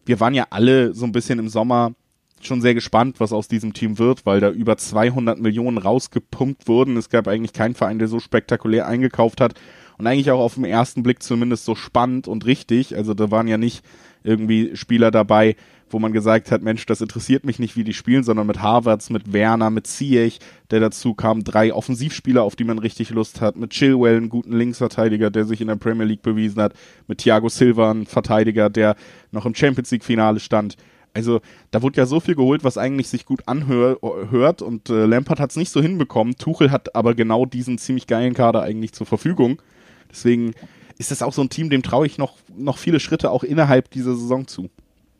[0.05, 1.93] wir waren ja alle so ein bisschen im Sommer
[2.41, 6.97] schon sehr gespannt, was aus diesem Team wird, weil da über 200 Millionen rausgepumpt wurden.
[6.97, 9.53] Es gab eigentlich keinen Verein, der so spektakulär eingekauft hat
[9.97, 12.95] und eigentlich auch auf den ersten Blick zumindest so spannend und richtig.
[12.95, 13.85] Also da waren ja nicht
[14.23, 15.55] irgendwie Spieler dabei,
[15.89, 19.09] wo man gesagt hat, Mensch, das interessiert mich nicht, wie die spielen, sondern mit Harvards,
[19.09, 23.57] mit Werner, mit Ziyech, der dazu kam, drei Offensivspieler, auf die man richtig Lust hat,
[23.57, 26.73] mit Chilwell, einen guten Linksverteidiger, der sich in der Premier League bewiesen hat,
[27.07, 28.95] mit Thiago Silva, ein Verteidiger, der
[29.31, 30.77] noch im Champions League Finale stand.
[31.13, 35.41] Also da wurde ja so viel geholt, was eigentlich sich gut anhört und äh, Lampard
[35.41, 36.37] hat es nicht so hinbekommen.
[36.37, 39.61] Tuchel hat aber genau diesen ziemlich geilen Kader eigentlich zur Verfügung.
[40.09, 40.53] Deswegen
[41.01, 43.89] ist das auch so ein Team, dem traue ich noch, noch viele Schritte auch innerhalb
[43.89, 44.69] dieser Saison zu.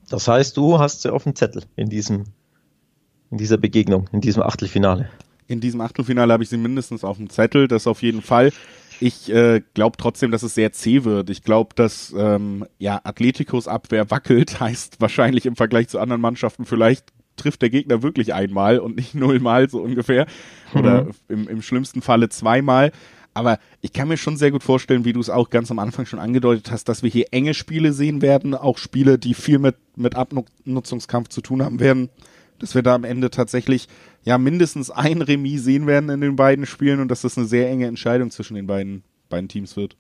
[0.10, 2.26] Das heißt, du hast sie auf dem Zettel in diesem,
[3.32, 5.10] in dieser Begegnung, in diesem Achtelfinale.
[5.48, 8.52] In diesem Achtelfinale habe ich sie mindestens auf dem Zettel, das auf jeden Fall.
[9.00, 11.32] Ich äh, glaube trotzdem, dass es sehr zäh wird.
[11.32, 16.66] Ich glaube, dass ähm, ja Atleticos Abwehr wackelt, heißt wahrscheinlich im Vergleich zu anderen Mannschaften
[16.66, 20.28] vielleicht trifft der Gegner wirklich einmal und nicht nullmal so ungefähr.
[20.76, 21.12] Oder mhm.
[21.28, 22.92] im, im schlimmsten Falle zweimal.
[23.34, 26.06] Aber ich kann mir schon sehr gut vorstellen, wie du es auch ganz am Anfang
[26.06, 29.76] schon angedeutet hast, dass wir hier enge Spiele sehen werden, auch Spiele, die viel mit,
[29.96, 32.10] mit Abnutzungskampf zu tun haben werden,
[32.60, 33.88] dass wir da am Ende tatsächlich
[34.24, 37.70] ja mindestens ein Remis sehen werden in den beiden Spielen und dass das eine sehr
[37.70, 39.96] enge Entscheidung zwischen den beiden, beiden Teams wird.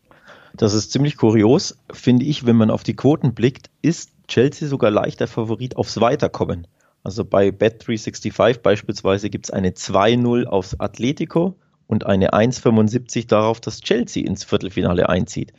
[0.55, 4.91] Das ist ziemlich kurios, finde ich, wenn man auf die Quoten blickt, ist Chelsea sogar
[4.91, 6.67] leichter Favorit aufs Weiterkommen.
[7.03, 11.55] Also bei Bet365 beispielsweise gibt es eine 2-0 aufs Atletico
[11.91, 15.51] und eine 1,75 darauf, dass Chelsea ins Viertelfinale einzieht.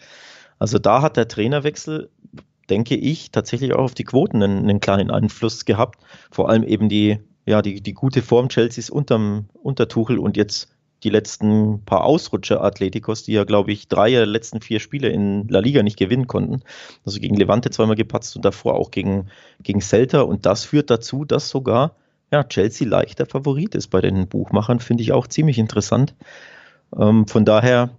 [0.59, 2.11] Also da hat der Trainerwechsel,
[2.71, 6.01] denke ich, tatsächlich auch auf die Quoten einen, einen kleinen Einfluss gehabt.
[6.31, 10.75] Vor allem eben die, ja, die, die gute Form Chelseas unterm, unter Tuchel und jetzt
[11.05, 15.49] die letzten paar Ausrutscher Atleticos, die ja, glaube ich, drei der letzten vier Spiele in
[15.49, 16.63] La Liga nicht gewinnen konnten.
[17.05, 19.29] Also gegen Levante zweimal gepatzt und davor auch gegen,
[19.63, 20.23] gegen Celta.
[20.23, 21.97] Und das führt dazu, dass sogar
[22.33, 26.15] ja, Chelsea leichter Favorit ist bei den Buchmachern, finde ich auch ziemlich interessant.
[26.99, 27.91] Ähm, von daher,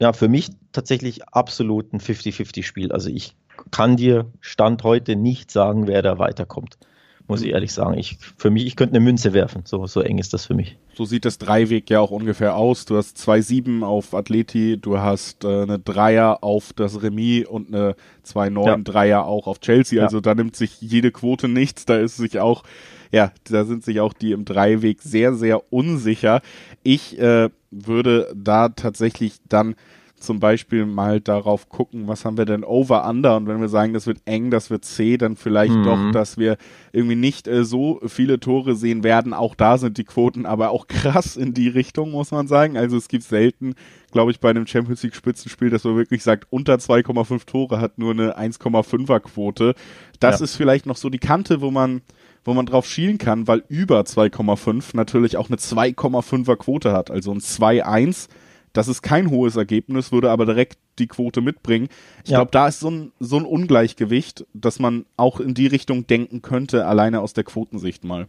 [0.00, 2.92] ja, für mich tatsächlich absolut ein 50-50-Spiel.
[2.92, 3.34] Also ich
[3.70, 6.78] kann dir Stand heute nicht sagen, wer da weiterkommt
[7.28, 7.98] muss ich ehrlich sagen.
[7.98, 9.62] Ich, für mich, ich könnte eine Münze werfen.
[9.64, 10.76] So, so eng ist das für mich.
[10.94, 12.84] So sieht das Dreiweg ja auch ungefähr aus.
[12.84, 17.68] Du hast zwei Sieben auf Atleti, du hast äh, eine Dreier auf das Remis und
[17.68, 18.76] eine zwei Neun ja.
[18.78, 19.98] Dreier auch auf Chelsea.
[19.98, 20.04] Ja.
[20.04, 21.86] Also da nimmt sich jede Quote nichts.
[21.86, 22.64] Da ist sich auch,
[23.10, 26.42] ja, da sind sich auch die im Dreiweg sehr, sehr unsicher.
[26.82, 29.74] Ich äh, würde da tatsächlich dann
[30.22, 33.92] zum Beispiel mal darauf gucken, was haben wir denn over under und wenn wir sagen,
[33.92, 35.84] das wird eng, das wird C, dann vielleicht mhm.
[35.84, 36.56] doch, dass wir
[36.92, 39.34] irgendwie nicht äh, so viele Tore sehen werden.
[39.34, 42.76] Auch da sind die Quoten aber auch krass in die Richtung, muss man sagen.
[42.76, 43.74] Also es gibt selten,
[44.10, 47.98] glaube ich, bei einem Champions League Spitzenspiel, dass man wirklich sagt, unter 2,5 Tore hat
[47.98, 49.74] nur eine 1,5er Quote.
[50.20, 50.44] Das ja.
[50.44, 52.02] ist vielleicht noch so die Kante, wo man
[52.44, 57.10] wo man drauf schielen kann, weil über 2,5 natürlich auch eine 2,5er Quote hat.
[57.10, 58.28] Also ein 2,1
[58.72, 61.88] das ist kein hohes Ergebnis, würde aber direkt die Quote mitbringen.
[62.24, 62.38] Ich ja.
[62.38, 66.42] glaube, da ist so ein, so ein Ungleichgewicht, dass man auch in die Richtung denken
[66.42, 68.28] könnte, alleine aus der Quotensicht mal.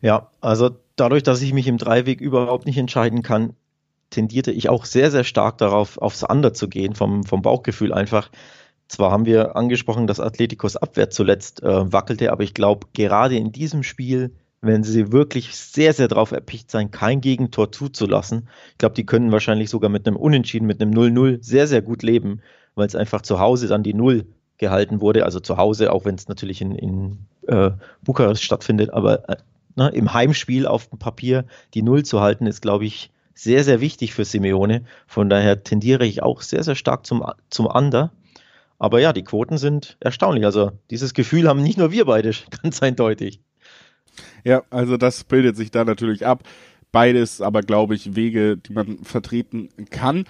[0.00, 3.54] Ja, also dadurch, dass ich mich im Dreiweg überhaupt nicht entscheiden kann,
[4.10, 8.30] tendierte ich auch sehr, sehr stark darauf, aufs Under zu gehen, vom, vom Bauchgefühl einfach.
[8.86, 13.50] Zwar haben wir angesprochen, dass Atleticos Abwehr zuletzt äh, wackelte, aber ich glaube, gerade in
[13.50, 14.34] diesem Spiel
[14.64, 18.48] wenn sie wirklich sehr, sehr drauf erpicht sein, kein Gegentor zuzulassen.
[18.72, 22.02] Ich glaube, die können wahrscheinlich sogar mit einem Unentschieden, mit einem 0-0 sehr, sehr gut
[22.02, 22.40] leben,
[22.74, 24.26] weil es einfach zu Hause dann die Null
[24.58, 25.24] gehalten wurde.
[25.24, 27.70] Also zu Hause, auch wenn es natürlich in, in äh,
[28.02, 29.36] Bukarest stattfindet, aber äh,
[29.76, 33.80] ne, im Heimspiel auf dem Papier die Null zu halten, ist, glaube ich, sehr, sehr
[33.80, 34.84] wichtig für Simeone.
[35.06, 38.12] Von daher tendiere ich auch sehr, sehr stark zum, zum Under.
[38.78, 40.44] Aber ja, die Quoten sind erstaunlich.
[40.44, 43.40] Also dieses Gefühl haben nicht nur wir beide, ganz eindeutig.
[44.44, 46.42] Ja, also das bildet sich da natürlich ab.
[46.92, 50.26] Beides aber, glaube ich, Wege, die man vertreten kann.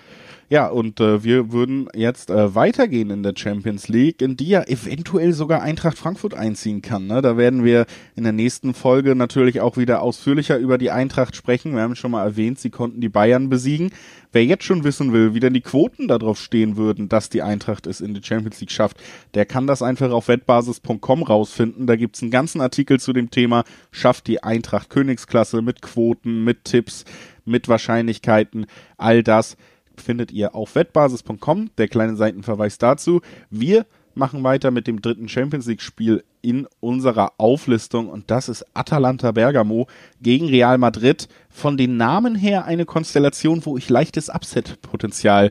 [0.51, 4.63] Ja, und äh, wir würden jetzt äh, weitergehen in der Champions League, in die ja
[4.65, 7.07] eventuell sogar Eintracht Frankfurt einziehen kann.
[7.07, 7.23] Ne?
[7.23, 11.75] Da werden wir in der nächsten Folge natürlich auch wieder ausführlicher über die Eintracht sprechen.
[11.75, 13.91] Wir haben schon mal erwähnt, sie konnten die Bayern besiegen.
[14.33, 17.87] Wer jetzt schon wissen will, wie denn die Quoten darauf stehen würden, dass die Eintracht
[17.87, 18.99] es in die Champions League schafft,
[19.35, 21.87] der kann das einfach auf wettbasis.com rausfinden.
[21.87, 26.65] Da gibt's einen ganzen Artikel zu dem Thema, schafft die Eintracht Königsklasse mit Quoten, mit
[26.65, 27.05] Tipps,
[27.45, 29.57] mit Wahrscheinlichkeiten, all das
[29.97, 33.21] findet ihr auf wettbasis.com, der kleine Seitenverweis dazu.
[33.51, 38.65] Wir machen weiter mit dem dritten Champions League Spiel in unserer Auflistung und das ist
[38.75, 39.87] Atalanta Bergamo
[40.21, 41.29] gegen Real Madrid.
[41.49, 45.51] Von den Namen her eine Konstellation, wo ich leichtes Upset-Potenzial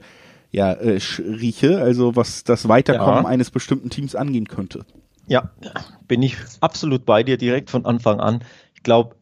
[0.52, 3.30] ja, äh, rieche, also was das Weiterkommen ja.
[3.30, 4.86] eines bestimmten Teams angehen könnte.
[5.28, 5.52] Ja,
[6.08, 8.44] bin ich absolut bei dir direkt von Anfang an.
[8.76, 9.16] Ich glaube,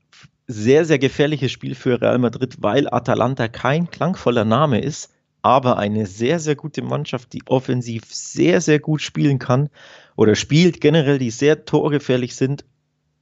[0.52, 5.12] sehr, sehr gefährliches Spiel für Real Madrid, weil Atalanta kein klangvoller Name ist,
[5.42, 9.70] aber eine sehr, sehr gute Mannschaft, die offensiv sehr, sehr gut spielen kann
[10.16, 12.66] oder spielt generell, die sehr torgefährlich sind,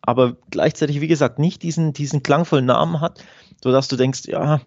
[0.02, 3.24] aber gleichzeitig, wie gesagt, nicht diesen, diesen klangvollen Namen hat,
[3.62, 4.62] sodass du denkst, ja,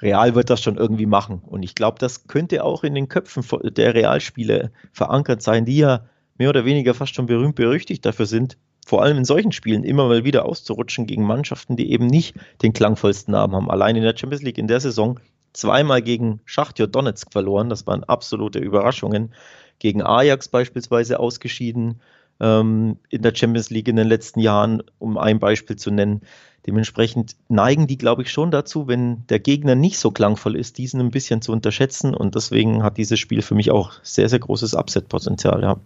[0.00, 1.42] Real wird das schon irgendwie machen.
[1.44, 3.44] Und ich glaube, das könnte auch in den Köpfen
[3.74, 6.06] der Realspieler verankert sein, die ja
[6.38, 10.08] mehr oder weniger fast schon berühmt berüchtigt dafür sind, vor allem in solchen Spielen immer
[10.08, 13.70] mal wieder auszurutschen gegen Mannschaften, die eben nicht den klangvollsten Namen haben.
[13.70, 15.20] Allein in der Champions League in der Saison
[15.52, 17.68] zweimal gegen Schachtjo Donetsk verloren.
[17.68, 19.32] Das waren absolute Überraschungen.
[19.78, 22.00] Gegen Ajax beispielsweise ausgeschieden
[22.40, 26.22] ähm, in der Champions League in den letzten Jahren, um ein Beispiel zu nennen.
[26.66, 31.00] Dementsprechend neigen die, glaube ich, schon dazu, wenn der Gegner nicht so klangvoll ist, diesen
[31.00, 32.14] ein bisschen zu unterschätzen.
[32.14, 35.62] Und deswegen hat dieses Spiel für mich auch sehr, sehr großes Upset-Potenzial.
[35.62, 35.80] Ja.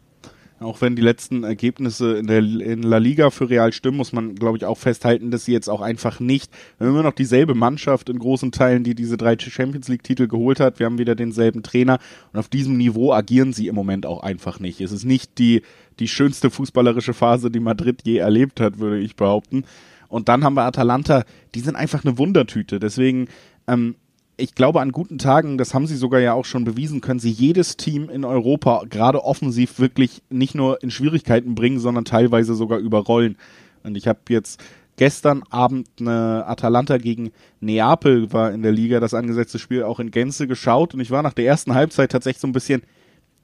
[0.58, 4.34] Auch wenn die letzten Ergebnisse in der in La Liga für Real stimmen, muss man,
[4.34, 8.18] glaube ich, auch festhalten, dass sie jetzt auch einfach nicht, immer noch dieselbe Mannschaft in
[8.18, 10.78] großen Teilen, die diese drei Champions League Titel geholt hat.
[10.78, 11.98] Wir haben wieder denselben Trainer
[12.32, 14.80] und auf diesem Niveau agieren sie im Moment auch einfach nicht.
[14.80, 15.60] Es ist nicht die,
[15.98, 19.64] die schönste fußballerische Phase, die Madrid je erlebt hat, würde ich behaupten.
[20.08, 22.78] Und dann haben wir Atalanta, die sind einfach eine Wundertüte.
[22.80, 23.28] Deswegen,
[23.66, 23.96] ähm,
[24.38, 27.30] ich glaube, an guten Tagen, das haben sie sogar ja auch schon bewiesen, können sie
[27.30, 32.78] jedes Team in Europa gerade offensiv wirklich nicht nur in Schwierigkeiten bringen, sondern teilweise sogar
[32.78, 33.38] überrollen.
[33.82, 34.62] Und ich habe jetzt
[34.96, 40.10] gestern Abend eine Atalanta gegen Neapel war in der Liga das angesetzte Spiel auch in
[40.10, 42.82] Gänze geschaut und ich war nach der ersten Halbzeit tatsächlich so ein bisschen,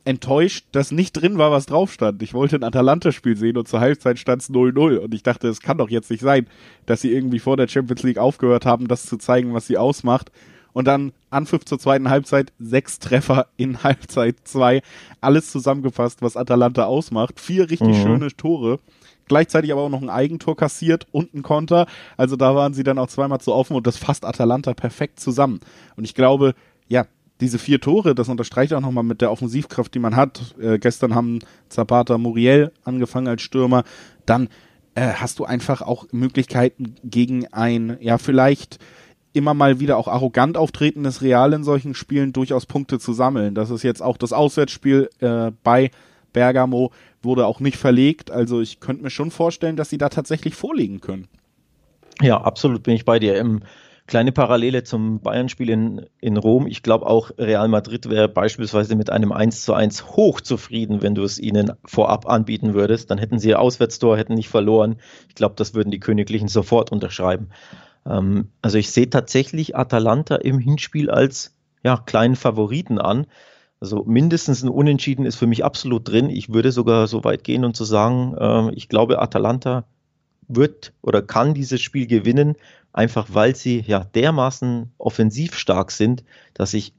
[0.04, 2.22] enttäuscht, dass nicht drin war, was drauf stand.
[2.22, 5.60] Ich wollte ein Atalanta-Spiel sehen und zur Halbzeit stand es 0-0 und ich dachte, es
[5.60, 6.46] kann doch jetzt nicht sein,
[6.86, 10.32] dass sie irgendwie vor der Champions League aufgehört haben, das zu zeigen, was sie ausmacht.
[10.72, 14.82] Und dann Anpfiff zur zweiten Halbzeit, sechs Treffer in Halbzeit zwei,
[15.20, 17.40] alles zusammengefasst, was Atalanta ausmacht.
[17.40, 18.02] Vier richtig mhm.
[18.02, 18.78] schöne Tore
[19.26, 21.86] gleichzeitig aber auch noch ein Eigentor kassiert und ein Konter.
[22.18, 25.60] Also da waren sie dann auch zweimal zu offen und das fasst Atalanta perfekt zusammen.
[25.96, 26.54] Und ich glaube,
[26.88, 27.06] ja,
[27.40, 30.54] diese vier Tore, das unterstreicht auch nochmal mit der Offensivkraft, die man hat.
[30.60, 33.84] Äh, gestern haben Zapata Muriel angefangen als Stürmer.
[34.26, 34.48] Dann
[34.94, 38.78] äh, hast du einfach auch Möglichkeiten gegen ein, ja, vielleicht
[39.32, 43.54] immer mal wieder auch arrogant auftretendes Real in solchen Spielen durchaus Punkte zu sammeln.
[43.54, 45.90] Das ist jetzt auch das Auswärtsspiel äh, bei
[46.32, 46.92] Bergamo
[47.22, 48.30] wurde auch nicht verlegt.
[48.30, 51.28] Also ich könnte mir schon vorstellen, dass sie da tatsächlich vorlegen können.
[52.20, 53.38] Ja, absolut bin ich bei dir.
[53.38, 53.60] Im
[54.06, 56.66] kleine Parallele zum Bayern-Spiel in, in Rom.
[56.66, 61.22] Ich glaube auch Real Madrid wäre beispielsweise mit einem 1 zu 1 hochzufrieden, wenn du
[61.22, 63.10] es ihnen vorab anbieten würdest.
[63.10, 64.96] Dann hätten sie ihr Auswärtstor, hätten nicht verloren.
[65.28, 67.50] Ich glaube, das würden die Königlichen sofort unterschreiben.
[68.06, 73.26] Ähm, also ich sehe tatsächlich Atalanta im Hinspiel als ja, kleinen Favoriten an.
[73.80, 76.30] Also mindestens ein Unentschieden ist für mich absolut drin.
[76.30, 79.84] Ich würde sogar so weit gehen und zu sagen, äh, ich glaube, Atalanta
[80.48, 82.56] wird oder kann dieses Spiel gewinnen,
[82.92, 86.94] einfach weil sie ja dermaßen offensiv stark sind, dass ich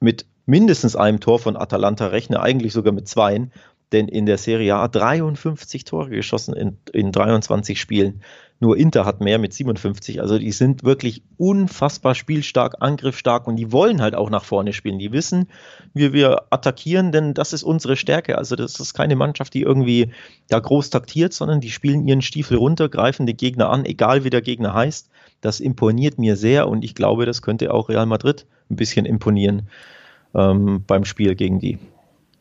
[0.00, 3.52] mit mindestens einem Tor von Atalanta rechne, eigentlich sogar mit zweien,
[3.92, 8.22] denn in der Serie A 53 Tore geschossen in, in 23 Spielen.
[8.60, 10.20] Nur Inter hat mehr mit 57.
[10.20, 14.98] Also die sind wirklich unfassbar spielstark, angriffsstark und die wollen halt auch nach vorne spielen.
[14.98, 15.46] Die wissen,
[15.94, 18.36] wie wir attackieren, denn das ist unsere Stärke.
[18.36, 20.10] Also das ist keine Mannschaft, die irgendwie
[20.48, 24.30] da groß taktiert, sondern die spielen ihren Stiefel runter, greifen den Gegner an, egal wie
[24.30, 25.08] der Gegner heißt.
[25.40, 29.68] Das imponiert mir sehr und ich glaube, das könnte auch Real Madrid ein bisschen imponieren
[30.34, 31.78] ähm, beim Spiel gegen die.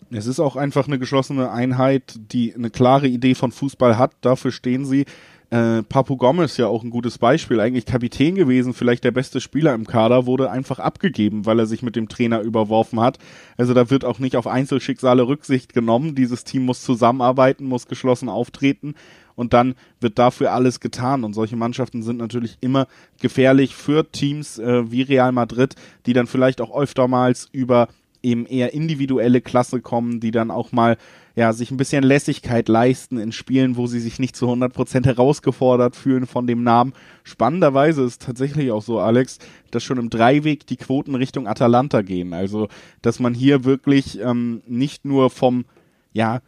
[0.09, 4.13] Es ist auch einfach eine geschlossene Einheit, die eine klare Idee von Fußball hat.
[4.21, 5.05] Dafür stehen sie.
[5.49, 9.73] Äh, Papu Gomez ja auch ein gutes Beispiel, eigentlich Kapitän gewesen, vielleicht der beste Spieler
[9.73, 13.17] im Kader, wurde einfach abgegeben, weil er sich mit dem Trainer überworfen hat.
[13.55, 16.15] Also da wird auch nicht auf Einzelschicksale Rücksicht genommen.
[16.15, 18.95] Dieses Team muss zusammenarbeiten, muss geschlossen auftreten
[19.35, 21.23] und dann wird dafür alles getan.
[21.23, 22.87] Und solche Mannschaften sind natürlich immer
[23.21, 25.75] gefährlich für Teams äh, wie Real Madrid,
[26.07, 27.87] die dann vielleicht auch öftermals über
[28.21, 30.97] eben eher individuelle Klasse kommen, die dann auch mal
[31.37, 35.95] ja, sich ein bisschen Lässigkeit leisten in Spielen, wo sie sich nicht zu 100% herausgefordert
[35.95, 36.93] fühlen von dem Namen.
[37.23, 39.37] Spannenderweise ist tatsächlich auch so, Alex,
[39.69, 42.33] dass schon im Dreiweg die Quoten Richtung Atalanta gehen.
[42.33, 42.69] Also,
[43.03, 45.65] dass man hier wirklich ähm, nicht nur vom,
[46.11, 46.41] ja,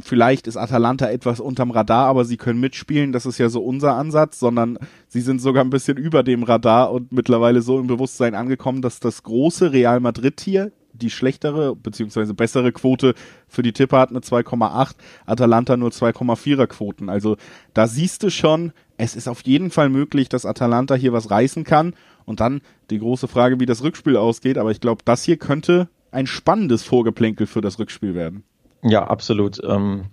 [0.00, 3.94] vielleicht ist Atalanta etwas unterm Radar, aber sie können mitspielen, das ist ja so unser
[3.94, 8.34] Ansatz, sondern sie sind sogar ein bisschen über dem Radar und mittlerweile so im Bewusstsein
[8.34, 12.32] angekommen, dass das große Real Madrid hier die schlechtere bzw.
[12.32, 13.14] bessere Quote
[13.46, 14.94] für die Tipper hat eine 2,8,
[15.26, 17.08] Atalanta nur 2,4er Quoten.
[17.08, 17.36] Also
[17.74, 21.64] da siehst du schon, es ist auf jeden Fall möglich, dass Atalanta hier was reißen
[21.64, 21.94] kann.
[22.24, 24.58] Und dann die große Frage, wie das Rückspiel ausgeht.
[24.58, 28.44] Aber ich glaube, das hier könnte ein spannendes Vorgeplänkel für das Rückspiel werden.
[28.82, 29.60] Ja, absolut.
[29.64, 30.06] Ähm,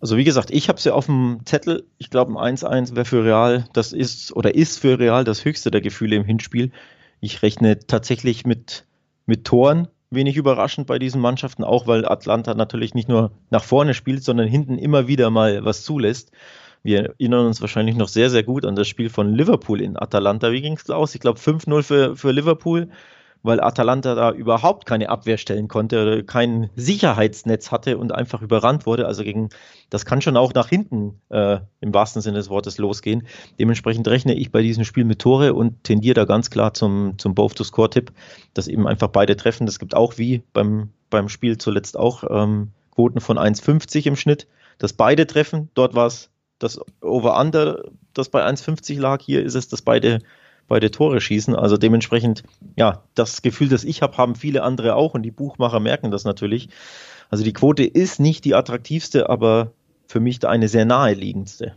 [0.00, 1.86] also wie gesagt, ich habe es ja auf dem Zettel.
[1.98, 5.70] Ich glaube, ein 1-1 wäre für Real, das ist oder ist für Real das höchste
[5.70, 6.72] der Gefühle im Hinspiel.
[7.20, 8.86] Ich rechne tatsächlich mit,
[9.24, 13.94] mit Toren wenig überraschend bei diesen Mannschaften, auch weil Atlanta natürlich nicht nur nach vorne
[13.94, 16.32] spielt, sondern hinten immer wieder mal was zulässt.
[16.82, 20.52] Wir erinnern uns wahrscheinlich noch sehr, sehr gut an das Spiel von Liverpool in Atalanta.
[20.52, 21.14] Wie ging es aus?
[21.14, 22.90] Ich glaube 5-0 für, für Liverpool
[23.46, 29.06] weil Atalanta da überhaupt keine Abwehr stellen konnte, kein Sicherheitsnetz hatte und einfach überrannt wurde.
[29.06, 29.48] Also gegen,
[29.88, 33.26] das kann schon auch nach hinten äh, im wahrsten Sinne des Wortes losgehen.
[33.58, 37.34] Dementsprechend rechne ich bei diesem Spiel mit Tore und tendiere da ganz klar zum, zum
[37.34, 38.12] Both-to-Score-Tipp,
[38.52, 39.66] dass eben einfach beide treffen.
[39.66, 44.48] Das gibt auch wie beim, beim Spiel zuletzt auch ähm, Quoten von 1,50 im Schnitt,
[44.78, 45.70] dass beide treffen.
[45.74, 49.22] Dort war es das Over-Under, das bei 1,50 lag.
[49.22, 50.20] Hier ist es, dass beide
[50.68, 51.54] beide Tore schießen.
[51.54, 52.42] Also dementsprechend,
[52.76, 56.24] ja, das Gefühl, das ich habe, haben viele andere auch und die Buchmacher merken das
[56.24, 56.68] natürlich.
[57.30, 59.72] Also die Quote ist nicht die attraktivste, aber
[60.06, 61.74] für mich da eine sehr naheliegendste.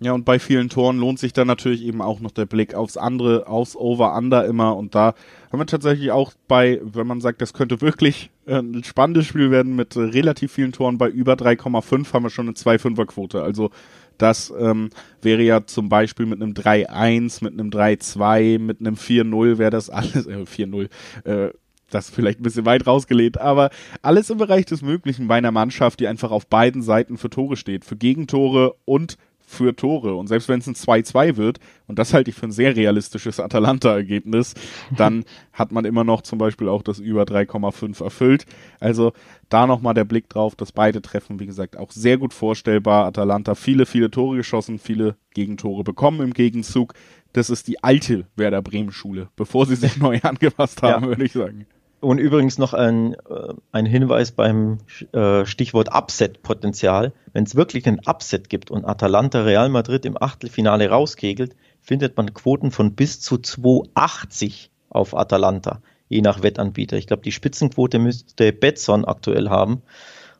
[0.00, 2.96] Ja, und bei vielen Toren lohnt sich dann natürlich eben auch noch der Blick aufs
[2.96, 4.76] andere, aufs Over-Under immer.
[4.76, 5.14] Und da
[5.50, 9.76] haben wir tatsächlich auch bei, wenn man sagt, das könnte wirklich ein spannendes Spiel werden
[9.76, 13.42] mit relativ vielen Toren, bei über 3,5 haben wir schon eine 2-5er-Quote.
[13.42, 13.70] Also
[14.18, 14.90] das ähm,
[15.22, 19.90] wäre ja zum Beispiel mit einem 3-1, mit einem 3-2, mit einem 4-0 wäre das
[19.90, 20.88] alles, äh, 4-0,
[21.24, 21.50] äh,
[21.90, 23.70] das vielleicht ein bisschen weit rausgelehnt, aber
[24.02, 27.56] alles im Bereich des Möglichen bei einer Mannschaft, die einfach auf beiden Seiten für Tore
[27.56, 30.14] steht, für Gegentore und für Tore.
[30.14, 33.40] Und selbst wenn es ein 2-2 wird, und das halte ich für ein sehr realistisches
[33.40, 34.54] Atalanta-Ergebnis,
[34.96, 38.46] dann hat man immer noch zum Beispiel auch das über 3,5 erfüllt.
[38.80, 39.12] Also
[39.48, 43.06] da nochmal der Blick drauf, dass beide Treffen, wie gesagt, auch sehr gut vorstellbar.
[43.06, 46.94] Atalanta viele, viele Tore geschossen, viele Gegentore bekommen im Gegenzug.
[47.32, 51.08] Das ist die alte Werder Bremen-Schule, bevor sie sich neu angepasst haben, ja.
[51.08, 51.66] würde ich sagen.
[52.04, 54.78] Und übrigens noch ein, äh, ein Hinweis beim
[55.12, 57.12] äh, Stichwort Upset-Potenzial.
[57.32, 62.34] Wenn es wirklich ein Upset gibt und Atalanta Real Madrid im Achtelfinale rauskegelt, findet man
[62.34, 66.98] Quoten von bis zu 2,80 auf Atalanta, je nach Wettanbieter.
[66.98, 69.80] Ich glaube, die Spitzenquote müsste Betson aktuell haben.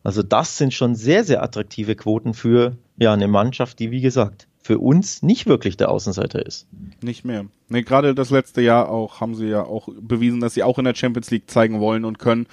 [0.03, 4.49] Also das sind schon sehr, sehr attraktive Quoten für ja, eine Mannschaft, die, wie gesagt,
[4.65, 6.67] für uns nicht wirklich der Außenseiter ist.
[7.03, 7.45] Nicht mehr.
[7.69, 10.87] Nee, gerade das letzte Jahr auch haben sie ja auch bewiesen, dass sie auch in
[10.87, 12.47] der Champions League zeigen wollen und können,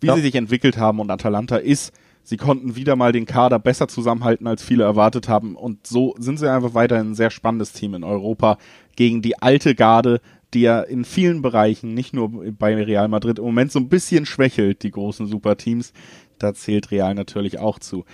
[0.00, 0.14] wie ja.
[0.14, 1.92] sie sich entwickelt haben und Atalanta ist.
[2.22, 5.56] Sie konnten wieder mal den Kader besser zusammenhalten, als viele erwartet haben.
[5.56, 8.58] Und so sind sie einfach weiterhin ein sehr spannendes Team in Europa
[8.94, 10.20] gegen die alte Garde,
[10.54, 14.24] die ja in vielen Bereichen, nicht nur bei Real Madrid, im Moment so ein bisschen
[14.24, 15.92] schwächelt, die großen Superteams.
[16.38, 18.04] Da zählt Real natürlich auch zu.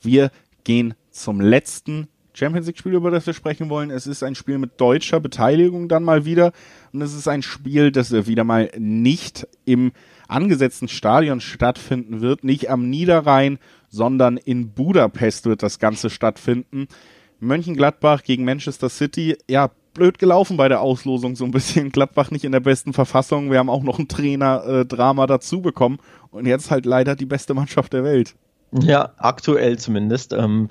[0.00, 0.30] Wir
[0.64, 3.90] gehen zum letzten Champions League-Spiel, über das wir sprechen wollen.
[3.90, 6.52] Es ist ein Spiel mit deutscher Beteiligung dann mal wieder.
[6.92, 9.92] Und es ist ein Spiel, das wieder mal nicht im
[10.28, 12.44] angesetzten Stadion stattfinden wird.
[12.44, 16.88] Nicht am Niederrhein, sondern in Budapest wird das Ganze stattfinden.
[17.40, 19.36] Mönchengladbach gegen Manchester City.
[19.48, 21.90] Ja, blöd gelaufen bei der Auslosung so ein bisschen.
[21.92, 23.50] Gladbach nicht in der besten Verfassung.
[23.50, 25.98] Wir haben auch noch ein Trainer-Drama dazu bekommen.
[26.30, 28.34] Und jetzt halt leider die beste Mannschaft der Welt.
[28.72, 30.32] Ja, aktuell zumindest.
[30.32, 30.70] Ähm,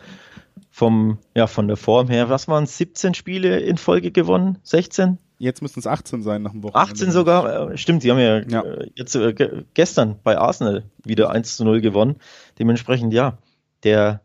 [0.72, 4.58] vom, ja, von der Form her, was waren 17 Spiele in Folge gewonnen?
[4.64, 5.18] 16?
[5.38, 6.92] Jetzt müssten es 18 sein nach dem Wochenende.
[6.92, 8.62] 18 sogar, äh, stimmt, die haben ja, ja.
[8.62, 12.16] Äh, jetzt äh, gestern bei Arsenal wieder 1 zu 0 gewonnen.
[12.58, 13.38] Dementsprechend, ja,
[13.84, 14.22] der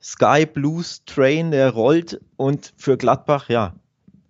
[0.00, 3.74] Sky Blues Train, der rollt und für Gladbach, ja,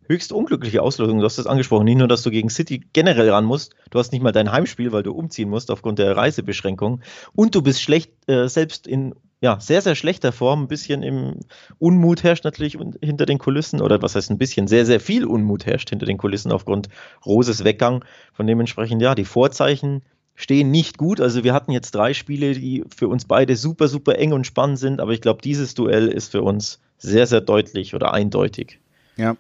[0.08, 1.18] höchst unglückliche Auslösung.
[1.18, 1.84] Du hast das angesprochen.
[1.84, 3.74] Nicht nur, dass du gegen City generell ran musst.
[3.90, 7.00] Du hast nicht mal dein Heimspiel, weil du umziehen musst aufgrund der Reisebeschränkung.
[7.34, 10.62] Und du bist schlecht, äh, selbst in ja, sehr, sehr schlechter Form.
[10.62, 11.40] Ein bisschen im
[11.78, 15.66] Unmut herrscht natürlich hinter den Kulissen, oder was heißt ein bisschen, sehr, sehr viel Unmut
[15.66, 16.88] herrscht hinter den Kulissen aufgrund
[17.26, 18.06] Roses Weggang.
[18.32, 20.00] Von dementsprechend, ja, die Vorzeichen
[20.34, 21.20] stehen nicht gut.
[21.20, 24.78] Also wir hatten jetzt drei Spiele, die für uns beide super, super eng und spannend
[24.78, 28.78] sind, aber ich glaube, dieses Duell ist für uns sehr, sehr deutlich oder eindeutig.
[29.18, 29.36] Ja,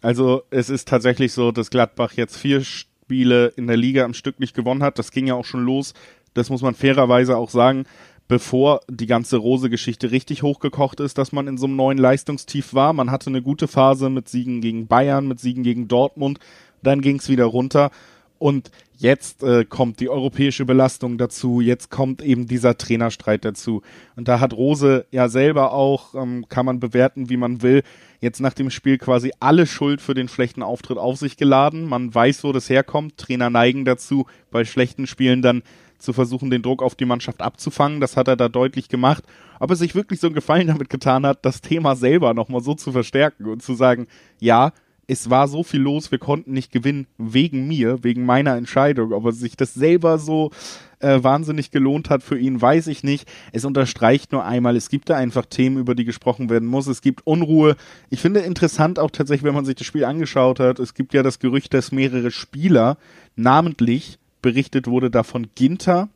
[0.00, 4.38] also es ist tatsächlich so, dass Gladbach jetzt vier Spiele in der Liga am Stück
[4.38, 5.00] nicht gewonnen hat.
[5.00, 5.92] Das ging ja auch schon los.
[6.34, 7.84] Das muss man fairerweise auch sagen
[8.30, 12.92] bevor die ganze Rose-Geschichte richtig hochgekocht ist, dass man in so einem neuen Leistungstief war.
[12.92, 16.38] Man hatte eine gute Phase mit Siegen gegen Bayern, mit Siegen gegen Dortmund,
[16.80, 17.90] dann ging es wieder runter.
[18.38, 23.82] Und jetzt äh, kommt die europäische Belastung dazu, jetzt kommt eben dieser Trainerstreit dazu.
[24.14, 27.82] Und da hat Rose ja selber auch, ähm, kann man bewerten, wie man will,
[28.20, 31.84] jetzt nach dem Spiel quasi alle Schuld für den schlechten Auftritt auf sich geladen.
[31.84, 33.16] Man weiß, wo das herkommt.
[33.16, 35.64] Trainer neigen dazu, bei schlechten Spielen dann
[36.00, 38.00] zu versuchen, den Druck auf die Mannschaft abzufangen.
[38.00, 39.24] Das hat er da deutlich gemacht.
[39.58, 42.74] Ob er sich wirklich so einen Gefallen damit getan hat, das Thema selber nochmal so
[42.74, 44.06] zu verstärken und zu sagen,
[44.38, 44.72] ja,
[45.10, 49.12] es war so viel los, wir konnten nicht gewinnen wegen mir, wegen meiner Entscheidung.
[49.12, 50.52] Ob er sich das selber so
[51.00, 53.28] äh, wahnsinnig gelohnt hat für ihn, weiß ich nicht.
[53.52, 56.86] Es unterstreicht nur einmal, es gibt da einfach Themen, über die gesprochen werden muss.
[56.86, 57.74] Es gibt Unruhe.
[58.08, 61.24] Ich finde interessant auch tatsächlich, wenn man sich das Spiel angeschaut hat, es gibt ja
[61.24, 62.96] das Gerücht, dass mehrere Spieler
[63.34, 66.08] namentlich berichtet wurde davon Ginter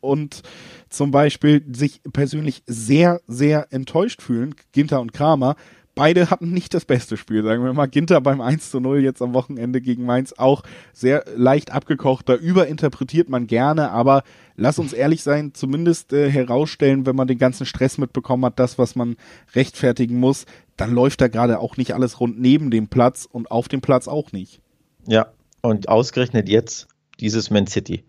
[0.00, 0.42] und
[0.88, 5.56] zum Beispiel sich persönlich sehr, sehr enttäuscht fühlen, Ginter und Kramer.
[5.94, 7.86] Beide hatten nicht das beste Spiel, sagen wir mal.
[7.86, 12.28] Ginter beim 1 zu 0 jetzt am Wochenende gegen Mainz auch sehr leicht abgekocht.
[12.28, 14.22] Da überinterpretiert man gerne, aber
[14.56, 18.78] lass uns ehrlich sein, zumindest äh, herausstellen, wenn man den ganzen Stress mitbekommen hat, das,
[18.78, 19.16] was man
[19.54, 23.68] rechtfertigen muss, dann läuft da gerade auch nicht alles rund neben dem Platz und auf
[23.68, 24.60] dem Platz auch nicht.
[25.06, 25.26] Ja,
[25.60, 26.88] und ausgerechnet jetzt
[27.20, 28.04] dieses Man City.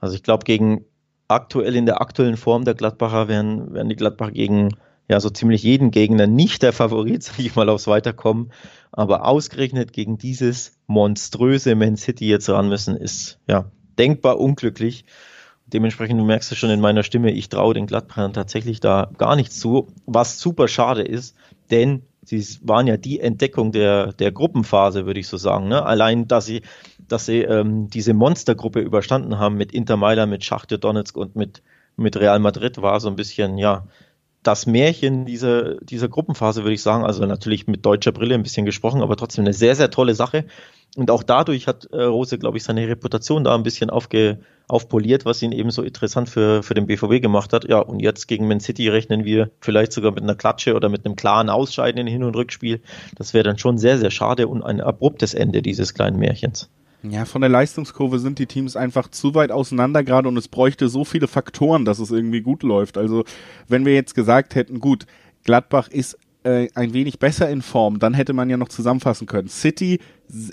[0.00, 0.84] Also ich glaube, gegen
[1.28, 4.76] aktuell in der aktuellen Form der Gladbacher werden, werden die Gladbacher gegen
[5.08, 8.52] ja so ziemlich jeden Gegner nicht der Favorit, sage ich mal, aufs Weiterkommen.
[8.92, 15.04] Aber ausgerechnet gegen dieses monströse Man City jetzt ran müssen, ist ja denkbar unglücklich.
[15.66, 19.34] Dementsprechend, du merkst es schon in meiner Stimme, ich traue den Gladbachern tatsächlich da gar
[19.34, 21.34] nichts zu, was super schade ist,
[21.70, 25.68] denn sie waren ja die Entdeckung der, der Gruppenphase, würde ich so sagen.
[25.68, 25.84] Ne?
[25.84, 26.62] Allein, dass sie
[27.08, 31.62] dass sie ähm, diese Monstergruppe überstanden haben mit Inter Mailand, mit Schachtja Donetsk und mit,
[31.96, 33.86] mit Real Madrid, war so ein bisschen, ja,
[34.44, 37.04] das Märchen dieser, dieser Gruppenphase, würde ich sagen.
[37.04, 40.44] Also natürlich mit deutscher Brille ein bisschen gesprochen, aber trotzdem eine sehr, sehr tolle Sache.
[40.96, 45.24] Und auch dadurch hat äh, Rose, glaube ich, seine Reputation da ein bisschen aufge, aufpoliert,
[45.24, 47.68] was ihn eben so interessant für, für den BVB gemacht hat.
[47.68, 51.04] Ja, und jetzt gegen Man City rechnen wir vielleicht sogar mit einer Klatsche oder mit
[51.04, 52.80] einem klaren Ausscheiden in Hin- und Rückspiel.
[53.16, 56.70] Das wäre dann schon sehr, sehr schade und ein abruptes Ende dieses kleinen Märchens.
[57.06, 60.88] Ja, von der Leistungskurve sind die Teams einfach zu weit auseinander gerade und es bräuchte
[60.88, 62.96] so viele Faktoren, dass es irgendwie gut läuft.
[62.96, 63.24] Also,
[63.68, 65.06] wenn wir jetzt gesagt hätten, gut,
[65.44, 69.48] Gladbach ist äh, ein wenig besser in Form, dann hätte man ja noch zusammenfassen können.
[69.48, 69.98] City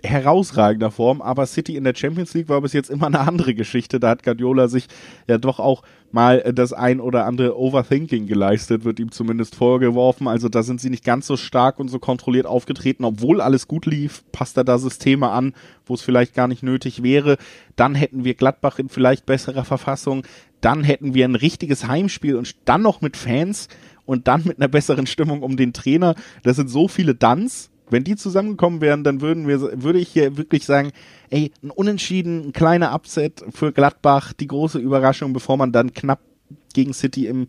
[0.03, 3.99] herausragender Form, aber City in der Champions League war bis jetzt immer eine andere Geschichte.
[3.99, 4.87] Da hat Guardiola sich
[5.27, 10.27] ja doch auch mal äh, das ein oder andere Overthinking geleistet, wird ihm zumindest vorgeworfen.
[10.27, 13.85] Also da sind sie nicht ganz so stark und so kontrolliert aufgetreten, obwohl alles gut
[13.85, 15.53] lief, passt er da Systeme an,
[15.85, 17.37] wo es vielleicht gar nicht nötig wäre.
[17.75, 20.23] Dann hätten wir Gladbach in vielleicht besserer Verfassung.
[20.61, 23.67] Dann hätten wir ein richtiges Heimspiel und dann noch mit Fans
[24.05, 26.15] und dann mit einer besseren Stimmung um den Trainer.
[26.43, 27.69] Das sind so viele Duns.
[27.89, 30.91] Wenn die zusammengekommen wären, dann würden wir, würde ich hier wirklich sagen,
[31.29, 36.21] ey, ein Unentschieden, ein kleiner Upset für Gladbach, die große Überraschung, bevor man dann knapp
[36.73, 37.47] gegen City im,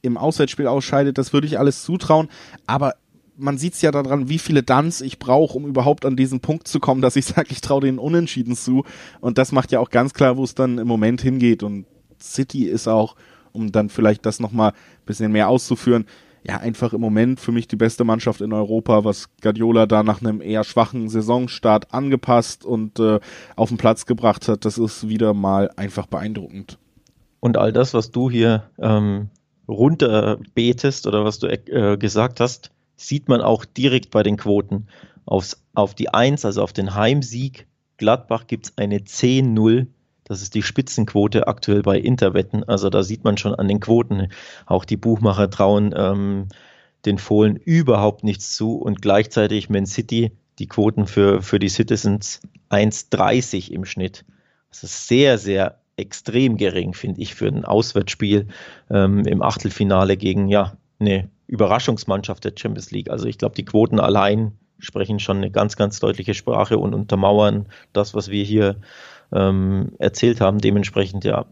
[0.00, 2.28] im Auswärtsspiel ausscheidet, das würde ich alles zutrauen.
[2.66, 2.94] Aber
[3.36, 6.68] man sieht es ja daran, wie viele Duns ich brauche, um überhaupt an diesen Punkt
[6.68, 8.84] zu kommen, dass ich sage, ich traue den Unentschieden zu.
[9.20, 11.62] Und das macht ja auch ganz klar, wo es dann im Moment hingeht.
[11.62, 11.86] Und
[12.20, 13.16] City ist auch,
[13.52, 16.06] um dann vielleicht das nochmal ein bisschen mehr auszuführen,
[16.44, 20.20] ja, einfach im Moment für mich die beste Mannschaft in Europa, was Guardiola da nach
[20.20, 23.20] einem eher schwachen Saisonstart angepasst und äh,
[23.54, 24.64] auf den Platz gebracht hat.
[24.64, 26.78] Das ist wieder mal einfach beeindruckend.
[27.38, 29.28] Und all das, was du hier ähm,
[29.68, 34.88] runterbetest oder was du äh, gesagt hast, sieht man auch direkt bei den Quoten.
[35.24, 39.86] Aufs, auf die 1, also auf den Heimsieg Gladbach gibt es eine 10-0
[40.32, 42.64] das ist die Spitzenquote aktuell bei Interwetten.
[42.64, 44.32] Also da sieht man schon an den Quoten.
[44.64, 46.48] Auch die Buchmacher trauen ähm,
[47.04, 52.40] den Fohlen überhaupt nichts zu und gleichzeitig Man City die Quoten für, für die Citizens
[52.70, 54.24] 1,30 im Schnitt.
[54.70, 58.48] Das ist sehr, sehr extrem gering, finde ich, für ein Auswärtsspiel
[58.90, 63.10] ähm, im Achtelfinale gegen ja eine Überraschungsmannschaft der Champions League.
[63.10, 67.66] Also ich glaube, die Quoten allein sprechen schon eine ganz, ganz deutliche Sprache und untermauern
[67.92, 68.76] das, was wir hier
[69.32, 70.58] ähm, erzählt haben.
[70.58, 71.46] Dementsprechend, ja,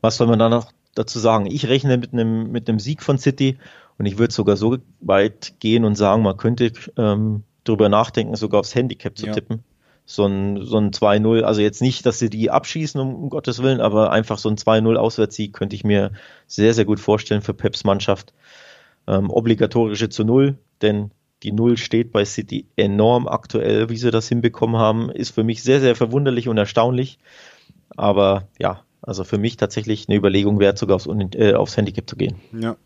[0.00, 1.46] was soll man da noch dazu sagen?
[1.46, 3.58] Ich rechne mit einem mit einem Sieg von City
[3.98, 8.60] und ich würde sogar so weit gehen und sagen, man könnte ähm, darüber nachdenken, sogar
[8.60, 9.32] aufs Handicap zu ja.
[9.32, 9.64] tippen.
[10.06, 13.62] So ein, so ein 2-0, also jetzt nicht, dass sie die abschießen, um, um Gottes
[13.62, 16.12] Willen, aber einfach so ein 2-0 Auswärtssieg könnte ich mir
[16.46, 18.32] sehr, sehr gut vorstellen für Peps Mannschaft.
[19.06, 21.10] Ähm, obligatorische zu Null, denn
[21.42, 25.62] die Null steht bei City enorm aktuell, wie sie das hinbekommen haben, ist für mich
[25.62, 27.18] sehr, sehr verwunderlich und erstaunlich.
[27.96, 32.16] Aber ja, also für mich tatsächlich eine Überlegung wert, sogar aufs, äh, aufs Handicap zu
[32.16, 32.36] gehen.
[32.52, 32.76] Ja,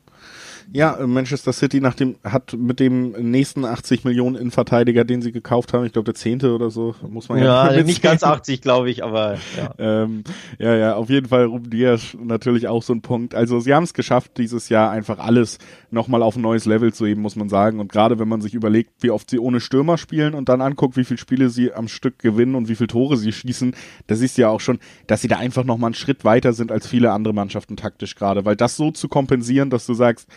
[0.72, 5.72] ja, Manchester City nach dem, hat mit dem nächsten 80 Millionen Innenverteidiger, den sie gekauft
[5.72, 7.72] haben, ich glaube der zehnte oder so, muss man ja.
[7.72, 9.74] Ja, nicht ganz 80, glaube ich, aber ja.
[9.78, 10.24] ähm,
[10.58, 13.34] ja, ja, auf jeden Fall Ruben Diaz natürlich auch so ein Punkt.
[13.34, 15.58] Also sie haben es geschafft, dieses Jahr einfach alles
[15.90, 17.80] nochmal auf ein neues Level zu heben, muss man sagen.
[17.80, 20.96] Und gerade wenn man sich überlegt, wie oft sie ohne Stürmer spielen und dann anguckt,
[20.96, 23.74] wie viele Spiele sie am Stück gewinnen und wie viele Tore sie schießen,
[24.06, 26.72] da siehst du ja auch schon, dass sie da einfach nochmal einen Schritt weiter sind
[26.72, 28.44] als viele andere Mannschaften taktisch gerade.
[28.44, 30.28] Weil das so zu kompensieren, dass du sagst,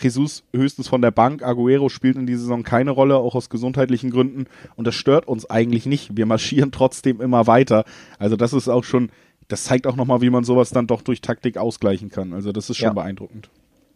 [0.00, 1.42] Jesus höchstens von der Bank.
[1.42, 4.46] Aguero spielt in dieser Saison keine Rolle, auch aus gesundheitlichen Gründen.
[4.76, 6.16] Und das stört uns eigentlich nicht.
[6.16, 7.84] Wir marschieren trotzdem immer weiter.
[8.18, 9.10] Also das ist auch schon,
[9.48, 12.32] das zeigt auch nochmal, wie man sowas dann doch durch Taktik ausgleichen kann.
[12.32, 12.92] Also das ist schon ja.
[12.92, 13.50] beeindruckend.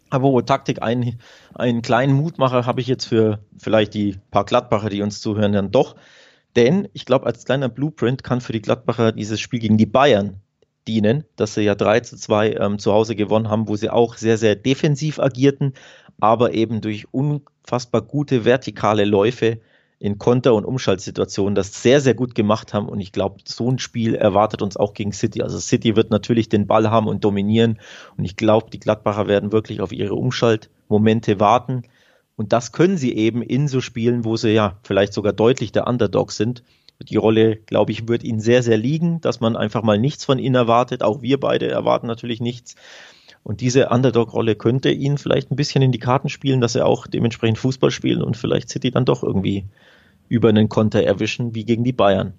[0.09, 1.19] Aber wo Taktik einen,
[1.55, 5.73] einen kleinen Mutmacher habe ich jetzt für vielleicht die paar Gladbacher, die uns zuhören, dann
[5.73, 5.97] doch.
[6.55, 10.41] Denn ich glaube, als kleiner Blueprint kann für die Gladbacher dieses Spiel gegen die Bayern
[10.87, 14.17] dienen, dass sie ja 3 zu 2 ähm, zu Hause gewonnen haben, wo sie auch
[14.17, 15.75] sehr, sehr defensiv agierten,
[16.21, 19.61] aber eben durch unfassbar gute vertikale Läufe
[19.99, 22.89] in Konter- und Umschaltsituationen das sehr, sehr gut gemacht haben.
[22.89, 25.43] Und ich glaube, so ein Spiel erwartet uns auch gegen City.
[25.43, 27.81] Also City wird natürlich den Ball haben und dominieren.
[28.17, 31.83] Und ich glaube, die Gladbacher werden wirklich auf ihre Umschaltmomente warten.
[32.37, 35.87] Und das können sie eben in so Spielen, wo sie ja vielleicht sogar deutlich der
[35.87, 36.63] Underdog sind.
[37.03, 40.39] Die Rolle, glaube ich, wird ihnen sehr, sehr liegen, dass man einfach mal nichts von
[40.39, 41.03] ihnen erwartet.
[41.03, 42.75] Auch wir beide erwarten natürlich nichts.
[43.43, 47.07] Und diese Underdog-Rolle könnte ihnen vielleicht ein bisschen in die Karten spielen, dass sie auch
[47.07, 49.67] dementsprechend Fußball spielen und vielleicht City dann doch irgendwie
[50.29, 52.35] über einen Konter erwischen, wie gegen die Bayern.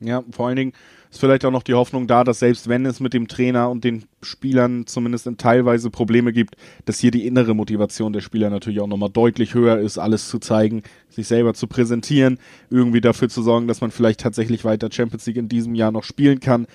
[0.00, 0.72] Ja, vor allen Dingen
[1.10, 3.82] ist vielleicht auch noch die Hoffnung da, dass selbst wenn es mit dem Trainer und
[3.82, 6.54] den Spielern zumindest in teilweise Probleme gibt,
[6.84, 10.38] dass hier die innere Motivation der Spieler natürlich auch nochmal deutlich höher ist, alles zu
[10.38, 12.38] zeigen, sich selber zu präsentieren,
[12.70, 16.04] irgendwie dafür zu sorgen, dass man vielleicht tatsächlich weiter Champions League in diesem Jahr noch
[16.04, 16.66] spielen kann.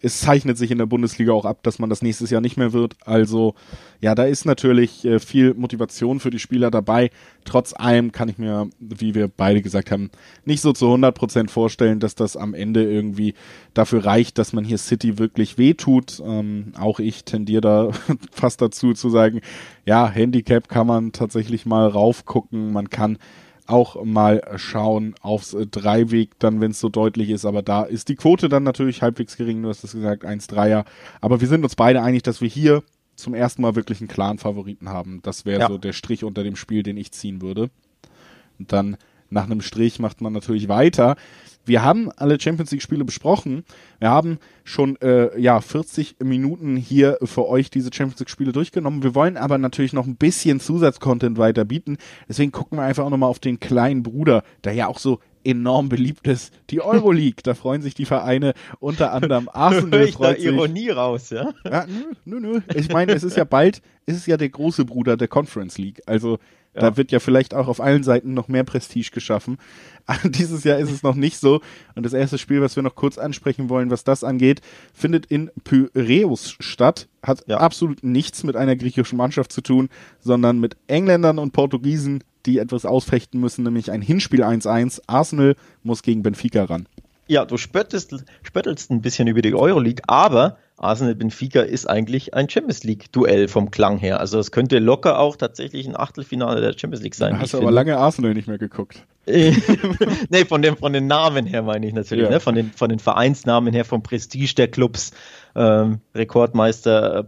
[0.00, 2.72] Es zeichnet sich in der Bundesliga auch ab, dass man das nächstes Jahr nicht mehr
[2.72, 2.96] wird.
[3.04, 3.54] Also
[4.00, 7.10] ja, da ist natürlich äh, viel Motivation für die Spieler dabei.
[7.44, 10.10] Trotz allem kann ich mir, wie wir beide gesagt haben,
[10.44, 13.34] nicht so zu 100 Prozent vorstellen, dass das am Ende irgendwie
[13.74, 16.22] dafür reicht, dass man hier City wirklich wehtut.
[16.24, 17.90] Ähm, auch ich tendiere da
[18.32, 19.40] fast dazu zu sagen,
[19.84, 22.72] ja, Handicap kann man tatsächlich mal raufgucken.
[22.72, 23.18] Man kann
[23.66, 27.44] auch mal schauen aufs Dreiweg, dann wenn es so deutlich ist.
[27.44, 29.62] Aber da ist die Quote dann natürlich halbwegs gering.
[29.62, 30.84] Du hast es gesagt, 1-3er.
[31.20, 32.82] Aber wir sind uns beide einig, dass wir hier
[33.16, 35.20] zum ersten Mal wirklich einen klaren Favoriten haben.
[35.22, 35.68] Das wäre ja.
[35.68, 37.70] so der Strich unter dem Spiel, den ich ziehen würde.
[38.58, 38.96] Und dann
[39.30, 41.16] nach einem Strich macht man natürlich weiter.
[41.64, 43.64] Wir haben alle Champions League Spiele besprochen.
[44.00, 49.02] Wir haben schon äh, ja 40 Minuten hier für euch diese Champions League Spiele durchgenommen.
[49.02, 51.98] Wir wollen aber natürlich noch ein bisschen Zusatzcontent weiter bieten.
[52.28, 55.88] Deswegen gucken wir einfach auch nochmal auf den kleinen Bruder, der ja auch so enorm
[55.88, 57.42] beliebt ist, die Euroleague.
[57.42, 60.04] da freuen sich die Vereine unter anderem Arsenal.
[60.04, 61.52] ich freut da Ironie raus, ja?
[61.64, 62.60] ja nö, nö, nö.
[62.74, 66.00] Ich meine, es ist ja bald, es ist ja der große Bruder der Conference League.
[66.06, 66.38] Also
[66.74, 66.80] ja.
[66.80, 69.58] Da wird ja vielleicht auch auf allen Seiten noch mehr Prestige geschaffen.
[70.24, 71.60] Dieses Jahr ist es noch nicht so.
[71.94, 74.60] Und das erste Spiel, was wir noch kurz ansprechen wollen, was das angeht,
[74.92, 77.08] findet in Pyreus statt.
[77.22, 77.58] Hat ja.
[77.58, 79.88] absolut nichts mit einer griechischen Mannschaft zu tun,
[80.20, 85.02] sondern mit Engländern und Portugiesen, die etwas ausfechten müssen, nämlich ein Hinspiel 1-1.
[85.06, 86.88] Arsenal muss gegen Benfica ran.
[87.28, 92.48] Ja, du spöttelst, spöttelst ein bisschen über die Euroleague, aber Arsenal Benfica ist eigentlich ein
[92.48, 94.20] Champions League Duell vom Klang her.
[94.20, 97.34] Also es könnte locker auch tatsächlich ein Achtelfinale der Champions League sein.
[97.34, 97.74] Da hast du aber finde.
[97.74, 99.06] lange Arsenal nicht mehr geguckt.
[99.26, 102.30] nee, von, dem, von den Namen her meine ich natürlich, ja.
[102.30, 102.40] ne?
[102.40, 105.12] von, den, von den Vereinsnamen her, vom Prestige der Clubs.
[105.54, 107.24] Ähm, Rekordmeister äh,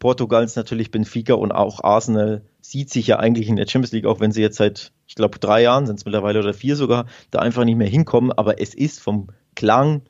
[0.00, 4.18] Portugals natürlich Benfica und auch Arsenal sieht sich ja eigentlich in der Champions League, auch
[4.18, 7.38] wenn sie jetzt seit, ich glaube, drei Jahren sind es mittlerweile oder vier sogar, da
[7.38, 8.32] einfach nicht mehr hinkommen.
[8.32, 10.02] Aber es ist vom Klang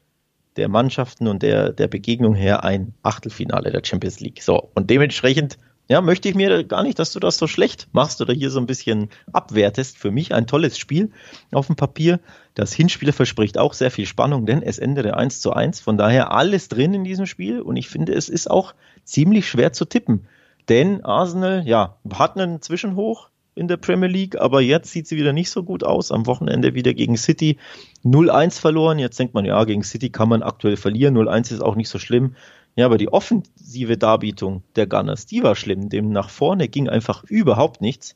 [0.57, 4.43] der Mannschaften und der, der Begegnung her ein Achtelfinale der Champions League.
[4.43, 8.21] So, und dementsprechend ja, möchte ich mir gar nicht, dass du das so schlecht machst
[8.21, 9.97] oder hier so ein bisschen abwertest.
[9.97, 11.13] Für mich ein tolles Spiel
[11.53, 12.19] auf dem Papier.
[12.55, 15.81] Das Hinspiel verspricht auch sehr viel Spannung, denn es endete 1 zu 1.
[15.81, 19.73] Von daher alles drin in diesem Spiel und ich finde, es ist auch ziemlich schwer
[19.73, 20.27] zu tippen.
[20.69, 25.33] Denn Arsenal, ja, hat einen Zwischenhoch, in der Premier League, aber jetzt sieht sie wieder
[25.33, 26.13] nicht so gut aus.
[26.13, 27.57] Am Wochenende wieder gegen City
[28.05, 28.99] 0-1 verloren.
[28.99, 31.17] Jetzt denkt man, ja, gegen City kann man aktuell verlieren.
[31.17, 32.37] 0-1 ist auch nicht so schlimm.
[32.77, 35.89] Ja, aber die offensive Darbietung der Gunners, die war schlimm.
[35.89, 38.15] Dem nach vorne ging einfach überhaupt nichts.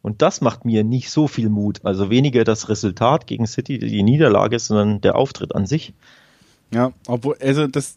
[0.00, 1.80] Und das macht mir nicht so viel Mut.
[1.84, 5.92] Also weniger das Resultat gegen City, die Niederlage, sondern der Auftritt an sich.
[6.70, 7.96] Ja, obwohl, also das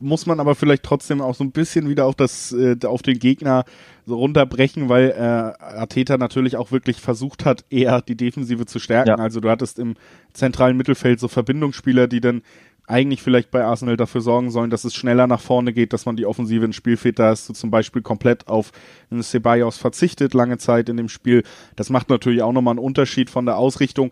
[0.00, 3.18] muss man aber vielleicht trotzdem auch so ein bisschen wieder auf das, äh, auf den
[3.18, 3.64] Gegner
[4.06, 9.10] so runterbrechen, weil äh, Arteta natürlich auch wirklich versucht hat, eher die Defensive zu stärken.
[9.10, 9.16] Ja.
[9.16, 9.96] Also du hattest im
[10.32, 12.42] zentralen Mittelfeld so Verbindungsspieler, die dann
[12.90, 16.16] eigentlich vielleicht bei Arsenal dafür sorgen sollen, dass es schneller nach vorne geht, dass man
[16.16, 17.18] die Offensive ins Spiel fährt.
[17.18, 18.72] Da hast du zum Beispiel komplett auf
[19.10, 21.44] einen Ceballos verzichtet lange Zeit in dem Spiel.
[21.76, 24.10] Das macht natürlich auch nochmal einen Unterschied von der Ausrichtung.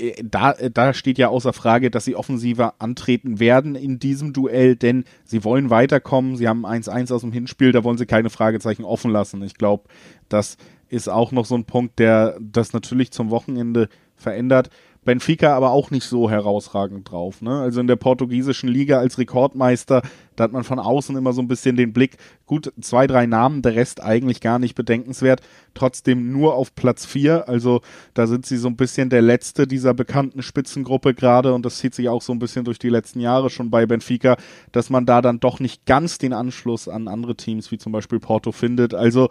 [0.00, 4.32] Äh, da, äh, da steht ja außer Frage, dass sie offensiver antreten werden in diesem
[4.32, 6.36] Duell, denn sie wollen weiterkommen.
[6.36, 9.42] Sie haben 1-1 aus dem Hinspiel, da wollen sie keine Fragezeichen offen lassen.
[9.42, 9.84] Ich glaube,
[10.28, 10.56] das
[10.88, 14.70] ist auch noch so ein Punkt, der das natürlich zum Wochenende verändert.
[15.10, 17.42] Benfica aber auch nicht so herausragend drauf.
[17.42, 17.50] Ne?
[17.50, 20.02] Also in der portugiesischen Liga als Rekordmeister,
[20.36, 23.60] da hat man von außen immer so ein bisschen den Blick, gut, zwei, drei Namen,
[23.62, 25.40] der Rest eigentlich gar nicht bedenkenswert,
[25.74, 27.48] trotzdem nur auf Platz vier.
[27.48, 27.80] Also
[28.14, 31.96] da sind sie so ein bisschen der letzte dieser bekannten Spitzengruppe gerade und das zieht
[31.96, 34.36] sich auch so ein bisschen durch die letzten Jahre schon bei Benfica,
[34.70, 38.20] dass man da dann doch nicht ganz den Anschluss an andere Teams wie zum Beispiel
[38.20, 38.94] Porto findet.
[38.94, 39.28] Also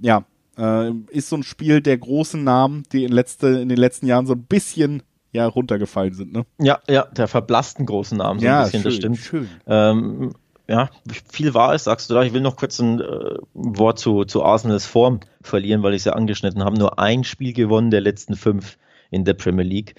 [0.00, 0.24] ja,
[0.58, 4.26] äh, ist so ein Spiel der großen Namen, die in, letzte, in den letzten Jahren
[4.26, 5.02] so ein bisschen
[5.32, 6.46] ja runtergefallen sind, ne?
[6.58, 9.18] Ja, ja, der verblassten großen Namen so ja, ein bisschen, schön, das stimmt.
[9.18, 9.48] Schön.
[9.66, 10.34] Ähm,
[10.68, 10.90] ja,
[11.30, 12.22] viel war es, sagst du da.
[12.22, 16.04] Ich will noch kurz ein äh, Wort zu, zu Arsenals Form verlieren, weil ich es
[16.04, 16.78] ja angeschnitten habe.
[16.78, 18.76] Nur ein Spiel gewonnen der letzten fünf
[19.10, 19.94] in der Premier League.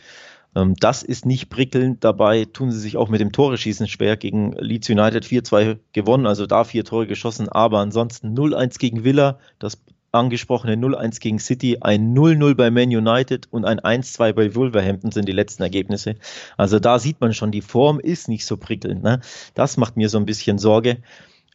[0.55, 2.03] Ähm, das ist nicht prickelnd.
[2.03, 4.15] Dabei tun sie sich auch mit dem Tore-Schießen schwer.
[4.15, 9.39] Gegen Leeds United 4-2 gewonnen, also da vier Tore geschossen, aber ansonsten 0-1 gegen Villa.
[9.57, 9.81] Das
[10.11, 15.27] angesprochene 0-1 gegen City, ein 0-0 bei Man United und ein 1-2 bei Wolverhampton sind
[15.27, 16.15] die letzten Ergebnisse.
[16.57, 19.03] Also da sieht man schon, die Form ist nicht so prickelnd.
[19.03, 19.21] Ne?
[19.53, 20.97] Das macht mir so ein bisschen Sorge.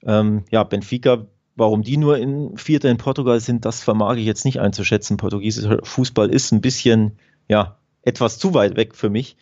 [0.02, 1.26] Ähm, ja, Benfica,
[1.56, 5.16] warum die nur in Vierter in Portugal sind, das vermag ich jetzt nicht einzuschätzen.
[5.16, 9.36] Portugiesischer Fußball ist ein bisschen, ja, etwas zu weit weg für mich.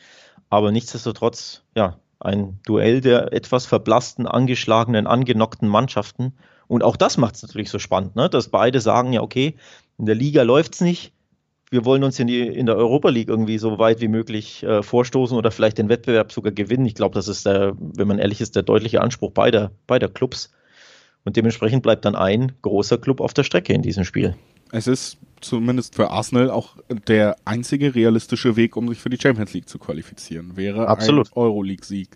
[0.49, 6.35] Aber nichtsdestotrotz, ja, ein Duell der etwas verblassten, angeschlagenen, angenockten Mannschaften.
[6.73, 8.31] Und auch das macht es natürlich so spannend, ne?
[8.31, 9.57] dass beide sagen, ja, okay,
[9.99, 11.13] in der Liga läuft es nicht,
[11.71, 14.83] wir wollen uns in, die, in der Europa League irgendwie so weit wie möglich äh,
[14.83, 16.87] vorstoßen oder vielleicht den Wettbewerb sogar gewinnen.
[16.87, 20.51] Ich glaube, das ist der, wenn man ehrlich ist, der deutliche Anspruch beider, beider Clubs.
[21.25, 24.35] Und dementsprechend bleibt dann ein großer Club auf der Strecke in diesem Spiel.
[24.71, 26.77] Es ist zumindest für Arsenal auch
[27.07, 31.29] der einzige realistische Weg, um sich für die Champions League zu qualifizieren, wäre Absolut.
[31.29, 32.09] ein Euroleague-Sieg.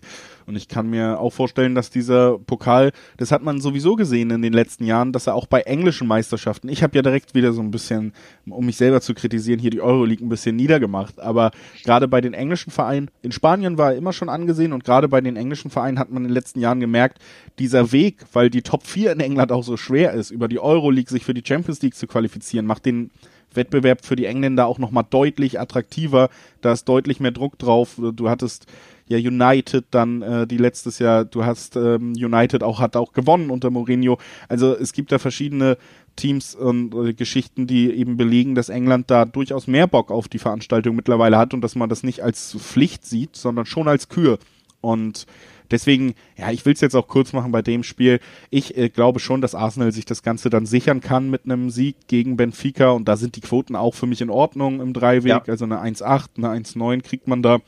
[0.47, 4.41] Und ich kann mir auch vorstellen, dass dieser Pokal, das hat man sowieso gesehen in
[4.41, 7.61] den letzten Jahren, dass er auch bei englischen Meisterschaften, ich habe ja direkt wieder so
[7.61, 8.13] ein bisschen,
[8.45, 11.51] um mich selber zu kritisieren, hier die Euroleague ein bisschen niedergemacht, aber
[11.83, 15.19] gerade bei den englischen Vereinen, in Spanien war er immer schon angesehen und gerade bei
[15.19, 17.19] den englischen Vereinen hat man in den letzten Jahren gemerkt,
[17.59, 21.11] dieser Weg, weil die Top 4 in England auch so schwer ist, über die Euroleague
[21.11, 23.11] sich für die Champions League zu qualifizieren, macht den
[23.53, 26.29] Wettbewerb für die Engländer auch nochmal deutlich attraktiver.
[26.61, 27.99] Da ist deutlich mehr Druck drauf.
[28.13, 28.67] Du hattest
[29.07, 33.49] ja United dann äh, die letztes Jahr, du hast ähm, United auch hat auch gewonnen
[33.49, 34.17] unter Mourinho.
[34.49, 35.77] Also es gibt da verschiedene
[36.15, 40.39] Teams und äh, Geschichten, die eben belegen, dass England da durchaus mehr Bock auf die
[40.39, 44.39] Veranstaltung mittlerweile hat und dass man das nicht als Pflicht sieht, sondern schon als Kür.
[44.81, 45.25] Und
[45.71, 48.19] Deswegen, ja, ich will es jetzt auch kurz machen bei dem Spiel.
[48.49, 51.95] Ich äh, glaube schon, dass Arsenal sich das Ganze dann sichern kann mit einem Sieg
[52.07, 55.29] gegen Benfica und da sind die Quoten auch für mich in Ordnung im Dreiweg.
[55.29, 55.43] Ja.
[55.47, 57.59] Also eine 1,8, eine 1,9 kriegt man da.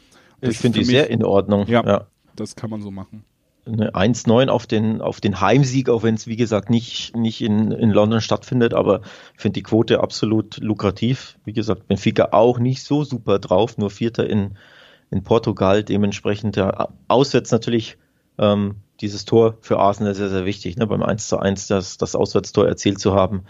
[0.42, 1.68] Das ich finde die sehr in Ordnung.
[1.68, 3.26] Ja, ja, das kann man so machen.
[3.66, 7.72] Eine 1,9 auf den, auf den Heimsieg, auch wenn es wie gesagt nicht, nicht in,
[7.72, 9.02] in London stattfindet, aber
[9.36, 11.38] ich finde die Quote absolut lukrativ.
[11.46, 14.58] Wie gesagt, Benfica auch nicht so super drauf, nur Vierter in,
[15.12, 15.84] in Portugal.
[15.84, 17.98] Dementsprechend ja, auswärts natürlich
[18.38, 20.88] ähm, dieses Tor für Arsenal sehr, sehr wichtig, ne?
[20.88, 23.44] beim 1 zu 1 das, das Auswärtstor erzielt zu haben.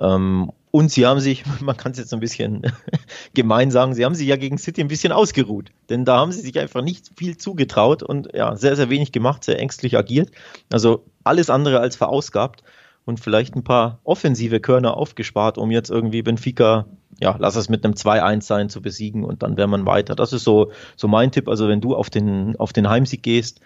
[0.00, 2.62] Ähm, und sie haben sich, man kann es jetzt ein bisschen
[3.34, 5.70] gemein sagen, sie haben sich ja gegen City ein bisschen ausgeruht.
[5.88, 9.44] Denn da haben sie sich einfach nicht viel zugetraut und ja, sehr, sehr wenig gemacht,
[9.44, 10.30] sehr ängstlich agiert.
[10.70, 12.62] Also alles andere als verausgabt
[13.04, 16.86] und vielleicht ein paar offensive Körner aufgespart, um jetzt irgendwie Benfica
[17.20, 20.14] ja, lass es mit einem 2-1 sein zu besiegen und dann wäre man weiter.
[20.14, 21.48] Das ist so, so mein Tipp.
[21.48, 23.60] Also wenn du auf den, auf den Heimsieg gehst,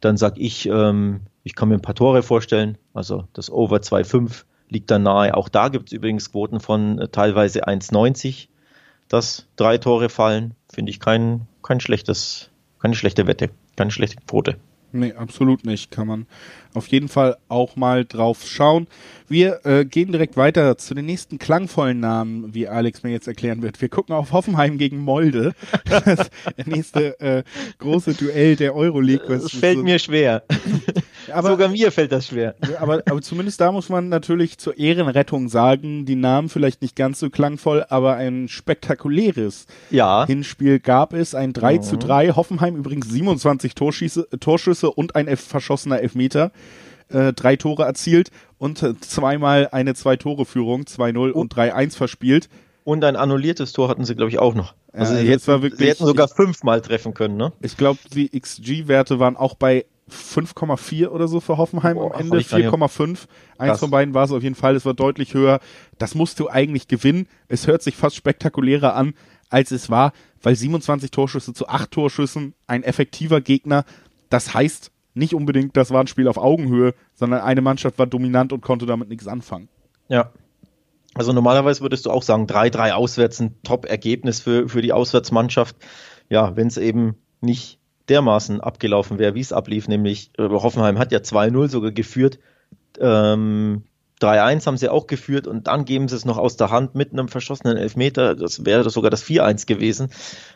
[0.00, 2.78] dann sag ich, ähm, ich kann mir ein paar Tore vorstellen.
[2.94, 5.34] Also das Over 2-5 liegt dann nahe.
[5.36, 8.48] Auch da gibt es übrigens Quoten von äh, teilweise 1,90,
[9.08, 10.54] dass drei Tore fallen.
[10.72, 12.50] Finde ich kein, kein schlechtes,
[12.80, 14.56] keine schlechte Wette, keine schlechte Quote.
[14.92, 15.90] Nee, absolut nicht.
[15.90, 16.26] Kann man
[16.74, 18.86] auf jeden Fall auch mal drauf schauen.
[19.28, 23.62] Wir äh, gehen direkt weiter zu den nächsten klangvollen Namen, wie Alex mir jetzt erklären
[23.62, 23.80] wird.
[23.80, 25.54] Wir gucken auf Hoffenheim gegen Molde.
[26.04, 26.30] das
[26.66, 27.42] nächste äh,
[27.78, 29.26] große Duell der Euroleague.
[29.28, 30.42] Das fällt so mir schwer.
[31.32, 32.54] Aber, Sogar mir fällt das schwer.
[32.78, 37.18] Aber, aber zumindest da muss man natürlich zur Ehrenrettung sagen, die Namen vielleicht nicht ganz
[37.18, 40.26] so klangvoll, aber ein spektakuläres ja.
[40.26, 41.34] Hinspiel gab es.
[41.34, 41.82] Ein 3 mhm.
[41.82, 42.30] zu 3.
[42.30, 46.52] Hoffenheim übrigens 27 Torschieße, Torschüsse und ein verschossener Elfmeter
[47.12, 52.48] äh, drei Tore erzielt und äh, zweimal eine Zwei-Tore-Führung, 2-0 und 3-1 verspielt.
[52.84, 54.74] Und ein annulliertes Tor hatten sie, glaube ich, auch noch.
[54.92, 57.52] Also, ja, sie, hätten, wirklich, sie hätten sogar fünfmal treffen können, ne?
[57.60, 62.38] Ich glaube, die XG-Werte waren auch bei 5,4 oder so für Hoffenheim oh, am Ende,
[62.38, 63.20] 4,5.
[63.58, 65.60] Eins von beiden war es auf jeden Fall, es war deutlich höher.
[65.98, 67.28] Das musst du eigentlich gewinnen.
[67.48, 69.14] Es hört sich fast spektakulärer an,
[69.48, 73.84] als es war, weil 27 Torschüsse zu 8 Torschüssen, ein effektiver Gegner.
[74.28, 78.52] Das heißt, nicht unbedingt, das war ein Spiel auf Augenhöhe, sondern eine Mannschaft war dominant
[78.52, 79.68] und konnte damit nichts anfangen.
[80.08, 80.32] Ja.
[81.14, 85.76] Also normalerweise würdest du auch sagen, 3-3 auswärts ein Top-Ergebnis für, für die Auswärtsmannschaft.
[86.30, 87.78] Ja, wenn es eben nicht
[88.08, 92.38] dermaßen abgelaufen wäre, wie es ablief, nämlich äh, Hoffenheim hat ja 2-0 sogar geführt.
[93.00, 93.84] Ähm,
[94.22, 97.12] 3-1 haben sie auch geführt und dann geben sie es noch aus der Hand mit
[97.12, 98.36] einem verschossenen Elfmeter.
[98.36, 100.10] Das wäre sogar das 4-1 gewesen.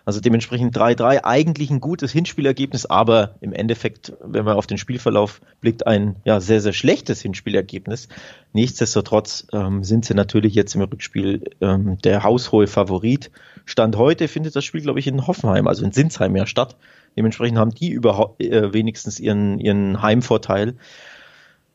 [0.05, 1.25] Also dementsprechend 3-3.
[1.25, 6.41] Eigentlich ein gutes Hinspielergebnis, aber im Endeffekt, wenn man auf den Spielverlauf blickt, ein ja,
[6.41, 8.09] sehr, sehr schlechtes Hinspielergebnis.
[8.53, 13.31] Nichtsdestotrotz ähm, sind sie natürlich jetzt im Rückspiel ähm, der haushohe Favorit.
[13.65, 16.77] Stand heute findet das Spiel, glaube ich, in Hoffenheim, also in Sinsheim ja statt.
[17.17, 20.77] Dementsprechend haben die überhaupt äh, wenigstens ihren, ihren Heimvorteil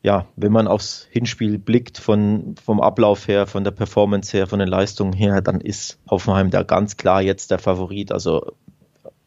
[0.02, 4.58] ja, wenn man aufs Hinspiel blickt, von, vom Ablauf her, von der Performance her, von
[4.58, 8.10] den Leistungen her, dann ist Hoffenheim da ganz klar jetzt der Favorit.
[8.10, 8.52] Also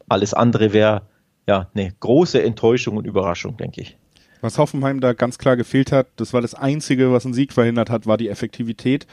[0.08, 1.02] alles andere wäre
[1.46, 3.96] ja eine große Enttäuschung und Überraschung, denke ich.
[4.42, 7.88] Was Hoffenheim da ganz klar gefehlt hat, das war das Einzige, was einen Sieg verhindert
[7.88, 9.06] hat, war die Effektivität.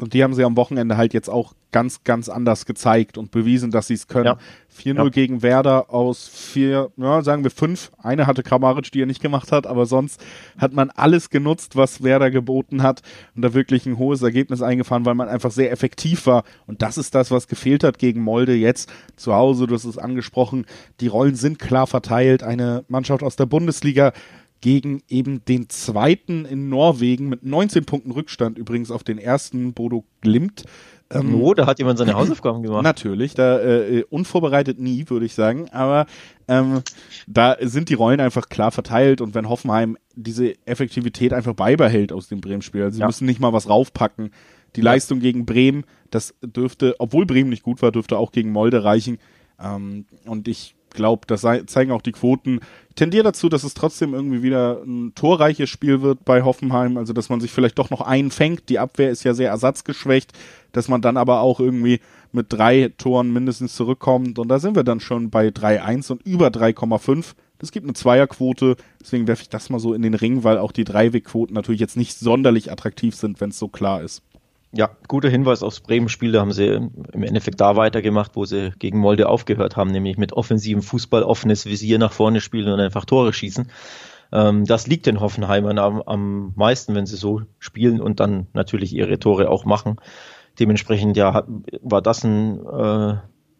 [0.00, 3.70] Und die haben sie am Wochenende halt jetzt auch ganz, ganz anders gezeigt und bewiesen,
[3.70, 4.26] dass sie es können.
[4.26, 4.38] Ja.
[4.76, 5.08] 4-0 ja.
[5.10, 7.92] gegen Werder aus vier, ja, sagen wir fünf.
[8.02, 10.24] Eine hatte Kramaric, die er nicht gemacht hat, aber sonst
[10.56, 13.02] hat man alles genutzt, was Werder geboten hat
[13.36, 16.44] und da wirklich ein hohes Ergebnis eingefahren, weil man einfach sehr effektiv war.
[16.66, 19.66] Und das ist das, was gefehlt hat gegen Molde jetzt zu Hause.
[19.66, 20.64] Du hast es angesprochen.
[21.00, 22.42] Die Rollen sind klar verteilt.
[22.42, 24.12] Eine Mannschaft aus der Bundesliga
[24.60, 30.04] gegen eben den zweiten in Norwegen mit 19 Punkten Rückstand übrigens auf den ersten Bodo
[30.20, 30.64] Glimt.
[31.12, 32.82] Ähm, oh, da hat jemand seine Hausaufgaben gemacht.
[32.84, 35.68] Natürlich, da äh, unvorbereitet nie, würde ich sagen.
[35.70, 36.06] Aber
[36.46, 36.82] ähm,
[37.26, 42.28] da sind die Rollen einfach klar verteilt und wenn Hoffenheim diese Effektivität einfach beibehält aus
[42.28, 43.06] dem Bremen-Spiel, also sie ja.
[43.06, 44.30] müssen nicht mal was raufpacken.
[44.76, 44.84] Die ja.
[44.84, 49.18] Leistung gegen Bremen, das dürfte, obwohl Bremen nicht gut war, dürfte auch gegen Molde reichen.
[49.60, 52.60] Ähm, und ich glaube, das zeigen auch die Quoten.
[52.88, 57.12] Ich tendiere dazu, dass es trotzdem irgendwie wieder ein torreiches Spiel wird bei Hoffenheim, also
[57.12, 58.68] dass man sich vielleicht doch noch einfängt.
[58.68, 60.32] Die Abwehr ist ja sehr ersatzgeschwächt,
[60.72, 62.00] dass man dann aber auch irgendwie
[62.32, 64.38] mit drei Toren mindestens zurückkommt.
[64.38, 67.34] Und da sind wir dann schon bei 3-1 und über 3,5.
[67.58, 70.72] Das gibt eine Zweierquote, deswegen werfe ich das mal so in den Ring, weil auch
[70.72, 74.22] die Dreiwegquoten natürlich jetzt nicht sonderlich attraktiv sind, wenn es so klar ist.
[74.72, 76.32] Ja, guter Hinweis aufs Bremen-Spiel.
[76.32, 80.32] Da haben sie im Endeffekt da weitergemacht, wo sie gegen Molde aufgehört haben, nämlich mit
[80.32, 83.68] offensivem Fußball, offenes Visier nach vorne spielen und einfach Tore schießen.
[84.32, 88.94] Ähm, das liegt den Hoffenheimern am, am meisten, wenn sie so spielen und dann natürlich
[88.94, 89.96] ihre Tore auch machen.
[90.60, 91.44] Dementsprechend ja
[91.80, 93.16] war das ein äh,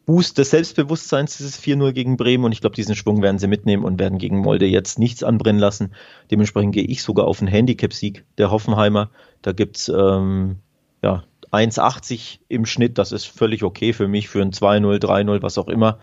[0.06, 3.84] Boost des Selbstbewusstseins, dieses 4-0 gegen Bremen und ich glaube, diesen Schwung werden sie mitnehmen
[3.84, 5.92] und werden gegen Molde jetzt nichts anbrennen lassen.
[6.30, 9.10] Dementsprechend gehe ich sogar auf einen Handicap-Sieg der Hoffenheimer.
[9.42, 10.56] Da gibt's ähm,
[11.02, 15.58] ja, 1,80 im Schnitt, das ist völlig okay für mich, für ein 2-0, 3-0, was
[15.58, 15.98] auch immer.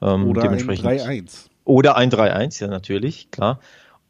[0.00, 1.46] Ähm, oder dementsprechend, ein 3-1.
[1.64, 3.60] Oder ein 3-1, ja natürlich, klar.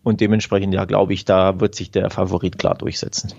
[0.03, 3.32] Und dementsprechend, ja, glaube ich, da wird sich der Favorit klar durchsetzen.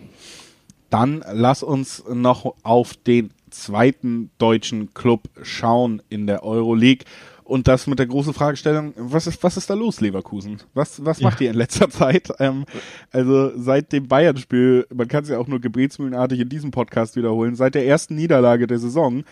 [0.89, 7.05] Dann lass uns noch auf den zweiten deutschen Club schauen in der Euroleague.
[7.47, 10.57] Und das mit der großen Fragestellung, was ist, was ist da los, Leverkusen?
[10.73, 12.29] Was, was macht ihr in letzter Zeit?
[12.39, 12.65] Ähm,
[13.09, 17.55] also seit dem Bayern-Spiel, man kann es ja auch nur gebetsmühlenartig in diesem Podcast wiederholen,
[17.55, 19.23] seit der ersten Niederlage der Saison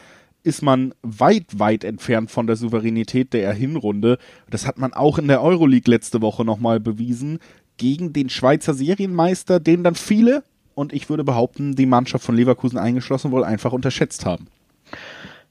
[0.44, 4.18] ist man weit, weit entfernt von der Souveränität der Hinrunde.
[4.50, 7.40] Das hat man auch in der Euroleague letzte Woche nochmal bewiesen.
[7.78, 10.44] Gegen den Schweizer Serienmeister, den dann viele,
[10.76, 14.48] und ich würde behaupten, die Mannschaft von Leverkusen eingeschlossen, wohl einfach unterschätzt haben.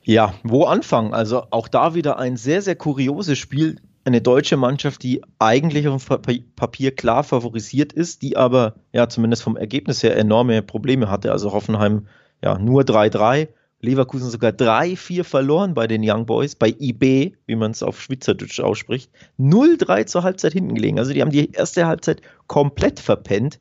[0.04, 1.14] Ja, wo anfangen?
[1.14, 3.76] Also auch da wieder ein sehr, sehr kurioses Spiel.
[4.04, 6.06] Eine deutsche Mannschaft, die eigentlich auf
[6.56, 11.32] Papier klar favorisiert ist, die aber ja zumindest vom Ergebnis her enorme Probleme hatte.
[11.32, 12.06] Also Hoffenheim
[12.42, 13.48] ja nur 3-3,
[13.80, 18.60] Leverkusen sogar 3-4 verloren bei den Young Boys, bei IB, wie man es auf Schweizerdeutsch
[18.60, 19.10] ausspricht.
[19.38, 20.98] 0-3 zur Halbzeit hinten gelegen.
[20.98, 23.58] Also die haben die erste Halbzeit komplett verpennt.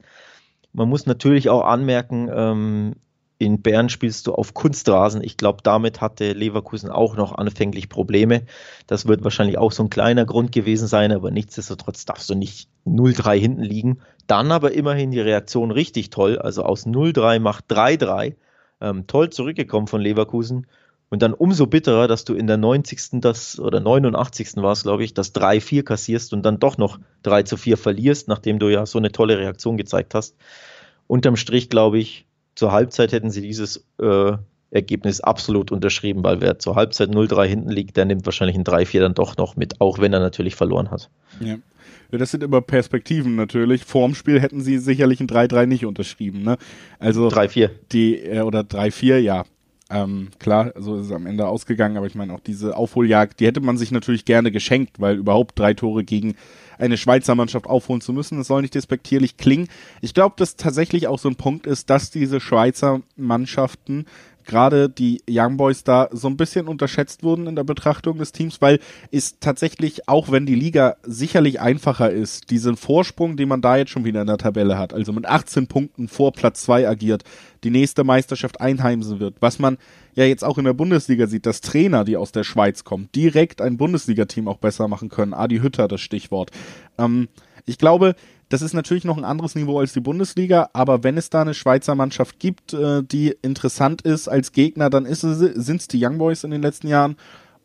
[0.74, 2.96] Man muss natürlich auch anmerken, ähm,
[3.44, 5.24] in Bern spielst du auf Kunstrasen.
[5.24, 8.44] Ich glaube, damit hatte Leverkusen auch noch anfänglich Probleme.
[8.88, 12.70] Das wird wahrscheinlich auch so ein kleiner Grund gewesen sein, aber nichtsdestotrotz darfst du nicht
[12.86, 14.00] 0-3 hinten liegen.
[14.28, 16.40] Dann aber immerhin die Reaktion richtig toll.
[16.40, 18.36] Also aus 0-3 macht 3-3.
[18.82, 20.68] Ähm, toll zurückgekommen von Leverkusen.
[21.10, 23.22] Und dann umso bitterer, dass du in der 90.
[23.22, 24.56] das oder 89.
[24.56, 28.58] war es, glaube ich, das 3-4 kassierst und dann doch noch 3 4 verlierst, nachdem
[28.58, 30.36] du ja so eine tolle Reaktion gezeigt hast.
[31.06, 32.26] Unterm Strich, glaube ich,
[32.56, 34.34] zur Halbzeit hätten sie dieses äh,
[34.74, 39.00] Ergebnis absolut unterschrieben, weil wer zur Halbzeit 0-3 hinten liegt, der nimmt wahrscheinlich ein 3-4
[39.02, 41.10] dann doch noch mit, auch wenn er natürlich verloren hat.
[41.40, 41.58] Ja.
[42.12, 43.86] ja das sind immer Perspektiven natürlich.
[43.86, 46.42] Vorm Spiel hätten sie sicherlich ein 3-3 nicht unterschrieben.
[46.42, 46.58] Ne?
[47.00, 47.70] Also 3-4.
[47.92, 49.46] Die, äh, oder 3-4, ja.
[49.92, 53.46] Ähm, klar, so ist es am Ende ausgegangen, aber ich meine auch diese Aufholjagd, die
[53.46, 56.36] hätte man sich natürlich gerne geschenkt, weil überhaupt drei Tore gegen
[56.78, 58.38] eine Schweizer Mannschaft aufholen zu müssen.
[58.38, 59.68] Das soll nicht despektierlich klingen.
[60.02, 64.06] Ich glaube, dass tatsächlich auch so ein Punkt ist, dass diese Schweizer Mannschaften
[64.46, 68.62] gerade die Young Boys da so ein bisschen unterschätzt wurden in der Betrachtung des Teams,
[68.62, 68.80] weil
[69.12, 73.92] es tatsächlich, auch wenn die Liga sicherlich einfacher ist, diesen Vorsprung, den man da jetzt
[73.92, 77.24] schon wieder in der Tabelle hat, also mit 18 Punkten vor Platz 2 agiert,
[77.64, 79.78] die nächste Meisterschaft einheimsen wird, was man
[80.16, 83.62] ja jetzt auch in der Bundesliga sieht, dass Trainer, die aus der Schweiz kommen, direkt
[83.62, 85.34] ein Bundesliga-Team auch besser machen können.
[85.34, 86.52] Adi Hütter, das Stichwort.
[86.98, 87.30] Ähm,
[87.66, 88.16] ich glaube,
[88.54, 91.56] das ist natürlich noch ein anderes Niveau als die Bundesliga, aber wenn es da eine
[91.56, 96.06] Schweizer Mannschaft gibt, äh, die interessant ist als Gegner, dann ist es, sind es die
[96.06, 97.16] Young Boys in den letzten Jahren.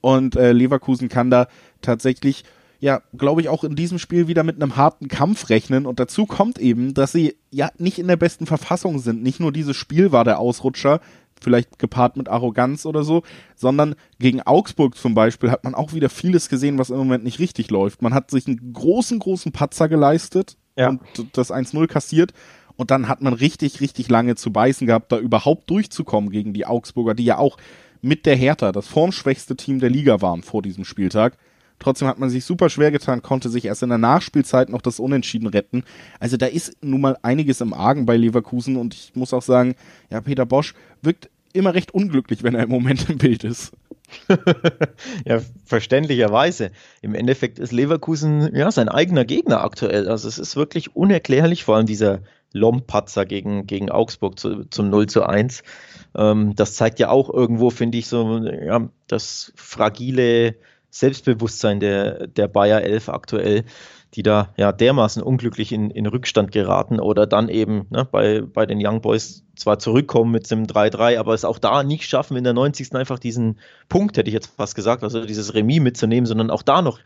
[0.01, 1.49] Und äh, Leverkusen kann da
[1.83, 2.43] tatsächlich,
[2.81, 5.85] ja, glaube ich, auch in diesem Spiel wieder mit einem harten Kampf rechnen.
[5.85, 9.23] Und dazu kommt eben, dass sie ja nicht in der besten Verfassung sind.
[9.23, 11.01] Nicht nur dieses Spiel war der Ausrutscher,
[11.39, 13.25] vielleicht gepaart mit Arroganz oder so,
[13.57, 17.41] sondern gegen Augsburg zum Beispiel hat man auch wieder vieles gesehen, was im Moment nicht
[17.41, 18.01] richtig läuft.
[18.01, 20.89] Man hat sich einen großen, großen Patzer geleistet ja.
[20.89, 21.01] und
[21.33, 22.33] das 1-0 kassiert.
[22.77, 26.65] Und dann hat man richtig, richtig lange zu beißen gehabt, da überhaupt durchzukommen gegen die
[26.65, 27.57] Augsburger, die ja auch
[28.01, 31.37] mit der Hertha das formschwächste Team der Liga waren vor diesem Spieltag.
[31.81, 35.01] Trotzdem hat man sich super schwer getan, konnte sich erst in der Nachspielzeit noch das
[35.01, 35.85] Unentschieden retten.
[36.19, 39.75] Also da ist nun mal einiges im Argen bei Leverkusen und ich muss auch sagen,
[40.11, 43.73] ja, Peter Bosch wirkt immer recht unglücklich, wenn er im Moment im Bild ist.
[45.25, 46.71] ja, verständlicherweise.
[47.03, 50.09] Im Endeffekt ist Leverkusen ja sein eigener Gegner aktuell.
[50.09, 52.21] Also es ist wirklich unerklärlich, vor allem dieser
[52.53, 55.63] Lompatzer gegen, gegen Augsburg zu, zum 0 zu 1.
[56.17, 60.57] Ähm, das zeigt ja auch irgendwo, finde ich, so ja, das fragile
[60.91, 63.65] Selbstbewusstsein der, der Bayer 11 aktuell,
[64.15, 68.65] die da ja dermaßen unglücklich in, in Rückstand geraten oder dann eben ne, bei, bei
[68.65, 72.45] den Young Boys zwar zurückkommen mit dem 3-3, aber es auch da nicht schaffen, in
[72.45, 72.95] der 90.
[72.95, 76.81] einfach diesen Punkt, hätte ich jetzt fast gesagt, also dieses Remis mitzunehmen, sondern auch da
[76.81, 77.01] noch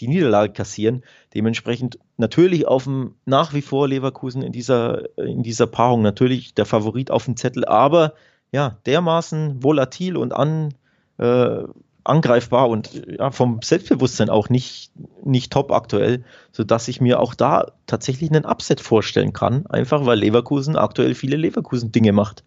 [0.00, 1.02] die Niederlage kassieren.
[1.34, 6.66] Dementsprechend natürlich auf dem nach wie vor Leverkusen in dieser, in dieser Paarung natürlich der
[6.66, 8.14] Favorit auf dem Zettel, aber
[8.52, 10.74] ja, dermaßen volatil und an,
[11.18, 11.64] äh,
[12.08, 14.90] angreifbar und ja, vom Selbstbewusstsein auch nicht,
[15.24, 20.18] nicht top aktuell, sodass ich mir auch da tatsächlich einen Upset vorstellen kann, einfach weil
[20.18, 22.44] Leverkusen aktuell viele Leverkusen-Dinge macht.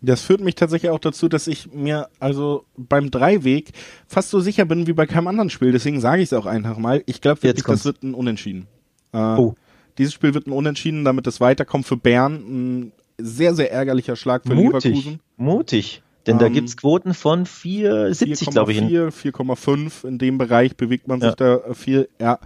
[0.00, 3.72] Das führt mich tatsächlich auch dazu, dass ich mir also beim Dreiweg
[4.06, 5.72] fast so sicher bin wie bei keinem anderen Spiel.
[5.72, 7.02] Deswegen sage ich es auch einfach mal.
[7.06, 8.66] Ich glaube wirklich, das wird ein Unentschieden.
[9.12, 9.54] Äh, oh.
[9.96, 12.34] Dieses Spiel wird ein Unentschieden, damit es weiterkommt für Bern.
[12.34, 14.84] Ein sehr, sehr ärgerlicher Schlag für Mutig.
[14.84, 15.20] Leverkusen.
[15.36, 16.02] Mutig.
[16.26, 18.80] Denn da ähm, gibt's Quoten von 4,70, glaube ich.
[18.80, 21.34] 4,5 in dem Bereich bewegt man sich ja.
[21.36, 22.08] da äh, viel.
[22.20, 22.38] Ja,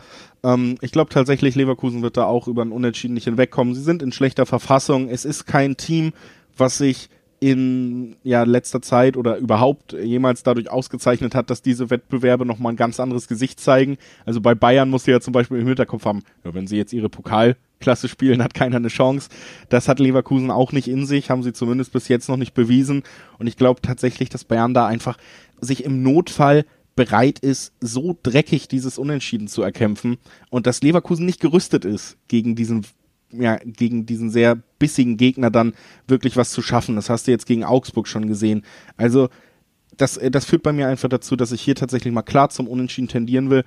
[0.42, 3.74] ähm, ich glaube tatsächlich, Leverkusen wird da auch über ein Unentschieden nicht hinwegkommen.
[3.74, 5.08] Sie sind in schlechter Verfassung.
[5.08, 6.12] Es ist kein Team,
[6.56, 7.08] was sich
[7.40, 12.76] in ja letzter Zeit oder überhaupt jemals dadurch ausgezeichnet hat, dass diese Wettbewerbe nochmal ein
[12.76, 13.96] ganz anderes Gesicht zeigen.
[14.26, 16.92] Also bei Bayern muss sie ja zum Beispiel im Hinterkopf haben, ja, wenn sie jetzt
[16.92, 17.08] ihre
[17.78, 19.28] Pokalklasse spielen, hat keiner eine Chance.
[19.68, 23.02] Das hat Leverkusen auch nicht in sich, haben sie zumindest bis jetzt noch nicht bewiesen.
[23.38, 25.16] Und ich glaube tatsächlich, dass Bayern da einfach
[25.60, 26.64] sich im Notfall
[26.94, 30.18] bereit ist, so dreckig dieses Unentschieden zu erkämpfen
[30.50, 32.84] und dass Leverkusen nicht gerüstet ist gegen diesen
[33.30, 35.74] ja, gegen diesen sehr bissigen Gegner dann
[36.06, 36.96] wirklich was zu schaffen.
[36.96, 38.62] Das hast du jetzt gegen Augsburg schon gesehen.
[38.96, 39.28] Also,
[39.98, 42.66] das, äh, das führt bei mir einfach dazu, dass ich hier tatsächlich mal klar zum
[42.66, 43.64] Unentschieden tendieren will.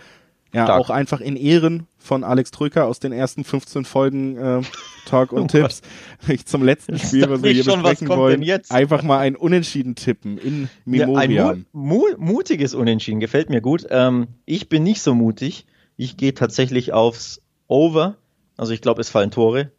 [0.54, 0.82] Ja, Stark.
[0.82, 4.62] auch einfach in Ehren von Alex Trücker aus den ersten 15 Folgen äh,
[5.06, 5.82] Talk und Tipps.
[6.28, 10.38] Ich zum letzten Spiel, was wir hier schon, besprechen wollen, einfach mal ein Unentschieden tippen
[10.38, 11.32] in Memoriam.
[11.32, 13.86] Ja, ein mu mu mutiges Unentschieden, gefällt mir gut.
[13.90, 15.66] Ähm, ich bin nicht so mutig.
[15.96, 18.18] Ich gehe tatsächlich aufs Over
[18.62, 19.72] also ich glaube, es fallen Tore,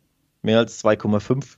[0.43, 1.57] mehr als 2,5.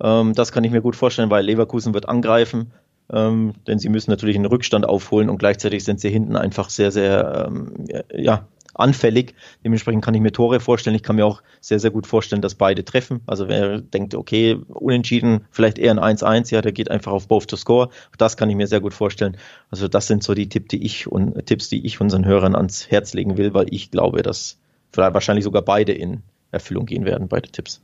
[0.00, 2.72] Ähm, das kann ich mir gut vorstellen, weil Leverkusen wird angreifen,
[3.12, 6.90] ähm, denn sie müssen natürlich einen Rückstand aufholen und gleichzeitig sind sie hinten einfach sehr,
[6.90, 8.46] sehr ähm, ja,
[8.78, 9.34] anfällig.
[9.64, 10.96] Dementsprechend kann ich mir Tore vorstellen.
[10.96, 13.20] Ich kann mir auch sehr, sehr gut vorstellen, dass beide treffen.
[13.26, 17.48] Also wer denkt, okay, unentschieden, vielleicht eher ein 1-1, ja, der geht einfach auf both
[17.48, 17.88] to score.
[18.16, 19.36] Das kann ich mir sehr gut vorstellen.
[19.70, 22.90] Also das sind so die Tipps, die ich und Tipps, die ich unseren Hörern ans
[22.90, 24.58] Herz legen will, weil ich glaube, dass
[24.92, 27.82] vielleicht wahrscheinlich sogar beide in Erfüllung gehen werden, beide Tipps.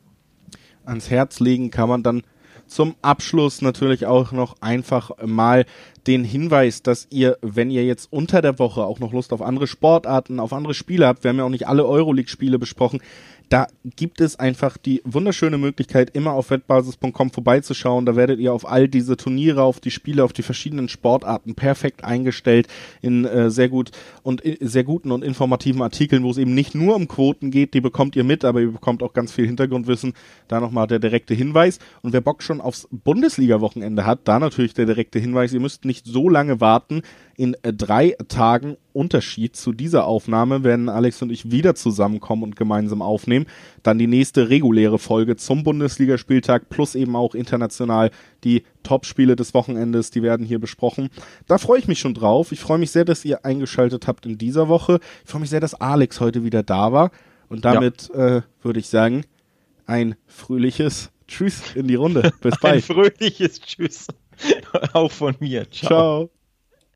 [0.84, 2.22] Ans Herz legen kann man dann
[2.74, 5.64] zum Abschluss natürlich auch noch einfach mal
[6.06, 9.66] den Hinweis, dass ihr, wenn ihr jetzt unter der Woche auch noch Lust auf andere
[9.66, 13.00] Sportarten, auf andere Spiele habt, wir haben ja auch nicht alle Euroleague-Spiele besprochen,
[13.50, 18.06] da gibt es einfach die wunderschöne Möglichkeit, immer auf wettbasis.com vorbeizuschauen.
[18.06, 22.04] Da werdet ihr auf all diese Turniere, auf die Spiele, auf die verschiedenen Sportarten perfekt
[22.04, 22.68] eingestellt
[23.02, 23.90] in äh, sehr gut
[24.22, 27.74] und äh, sehr guten und informativen Artikeln, wo es eben nicht nur um Quoten geht,
[27.74, 30.14] die bekommt ihr mit, aber ihr bekommt auch ganz viel Hintergrundwissen.
[30.48, 31.78] Da nochmal der direkte Hinweis.
[32.02, 35.93] Und wer Bock schon aufs Bundesliga-Wochenende hat, da natürlich der direkte Hinweis, ihr müsst nicht
[36.04, 37.02] so lange warten
[37.36, 42.56] in äh, drei Tagen Unterschied zu dieser Aufnahme werden Alex und ich wieder zusammenkommen und
[42.56, 43.46] gemeinsam aufnehmen.
[43.82, 48.10] Dann die nächste reguläre Folge zum Bundesligaspieltag plus eben auch international
[48.44, 51.08] die Topspiele des Wochenendes, die werden hier besprochen.
[51.46, 52.52] Da freue ich mich schon drauf.
[52.52, 55.00] Ich freue mich sehr, dass ihr eingeschaltet habt in dieser Woche.
[55.24, 57.10] Ich freue mich sehr, dass Alex heute wieder da war.
[57.48, 58.38] Und damit ja.
[58.38, 59.24] äh, würde ich sagen,
[59.86, 62.32] ein fröhliches Tschüss in die Runde.
[62.40, 62.76] Bis bald.
[62.76, 64.06] Ein fröhliches Tschüss.
[64.92, 65.70] Auch von mir.
[65.70, 65.88] Ciao.
[65.88, 66.30] Ciao.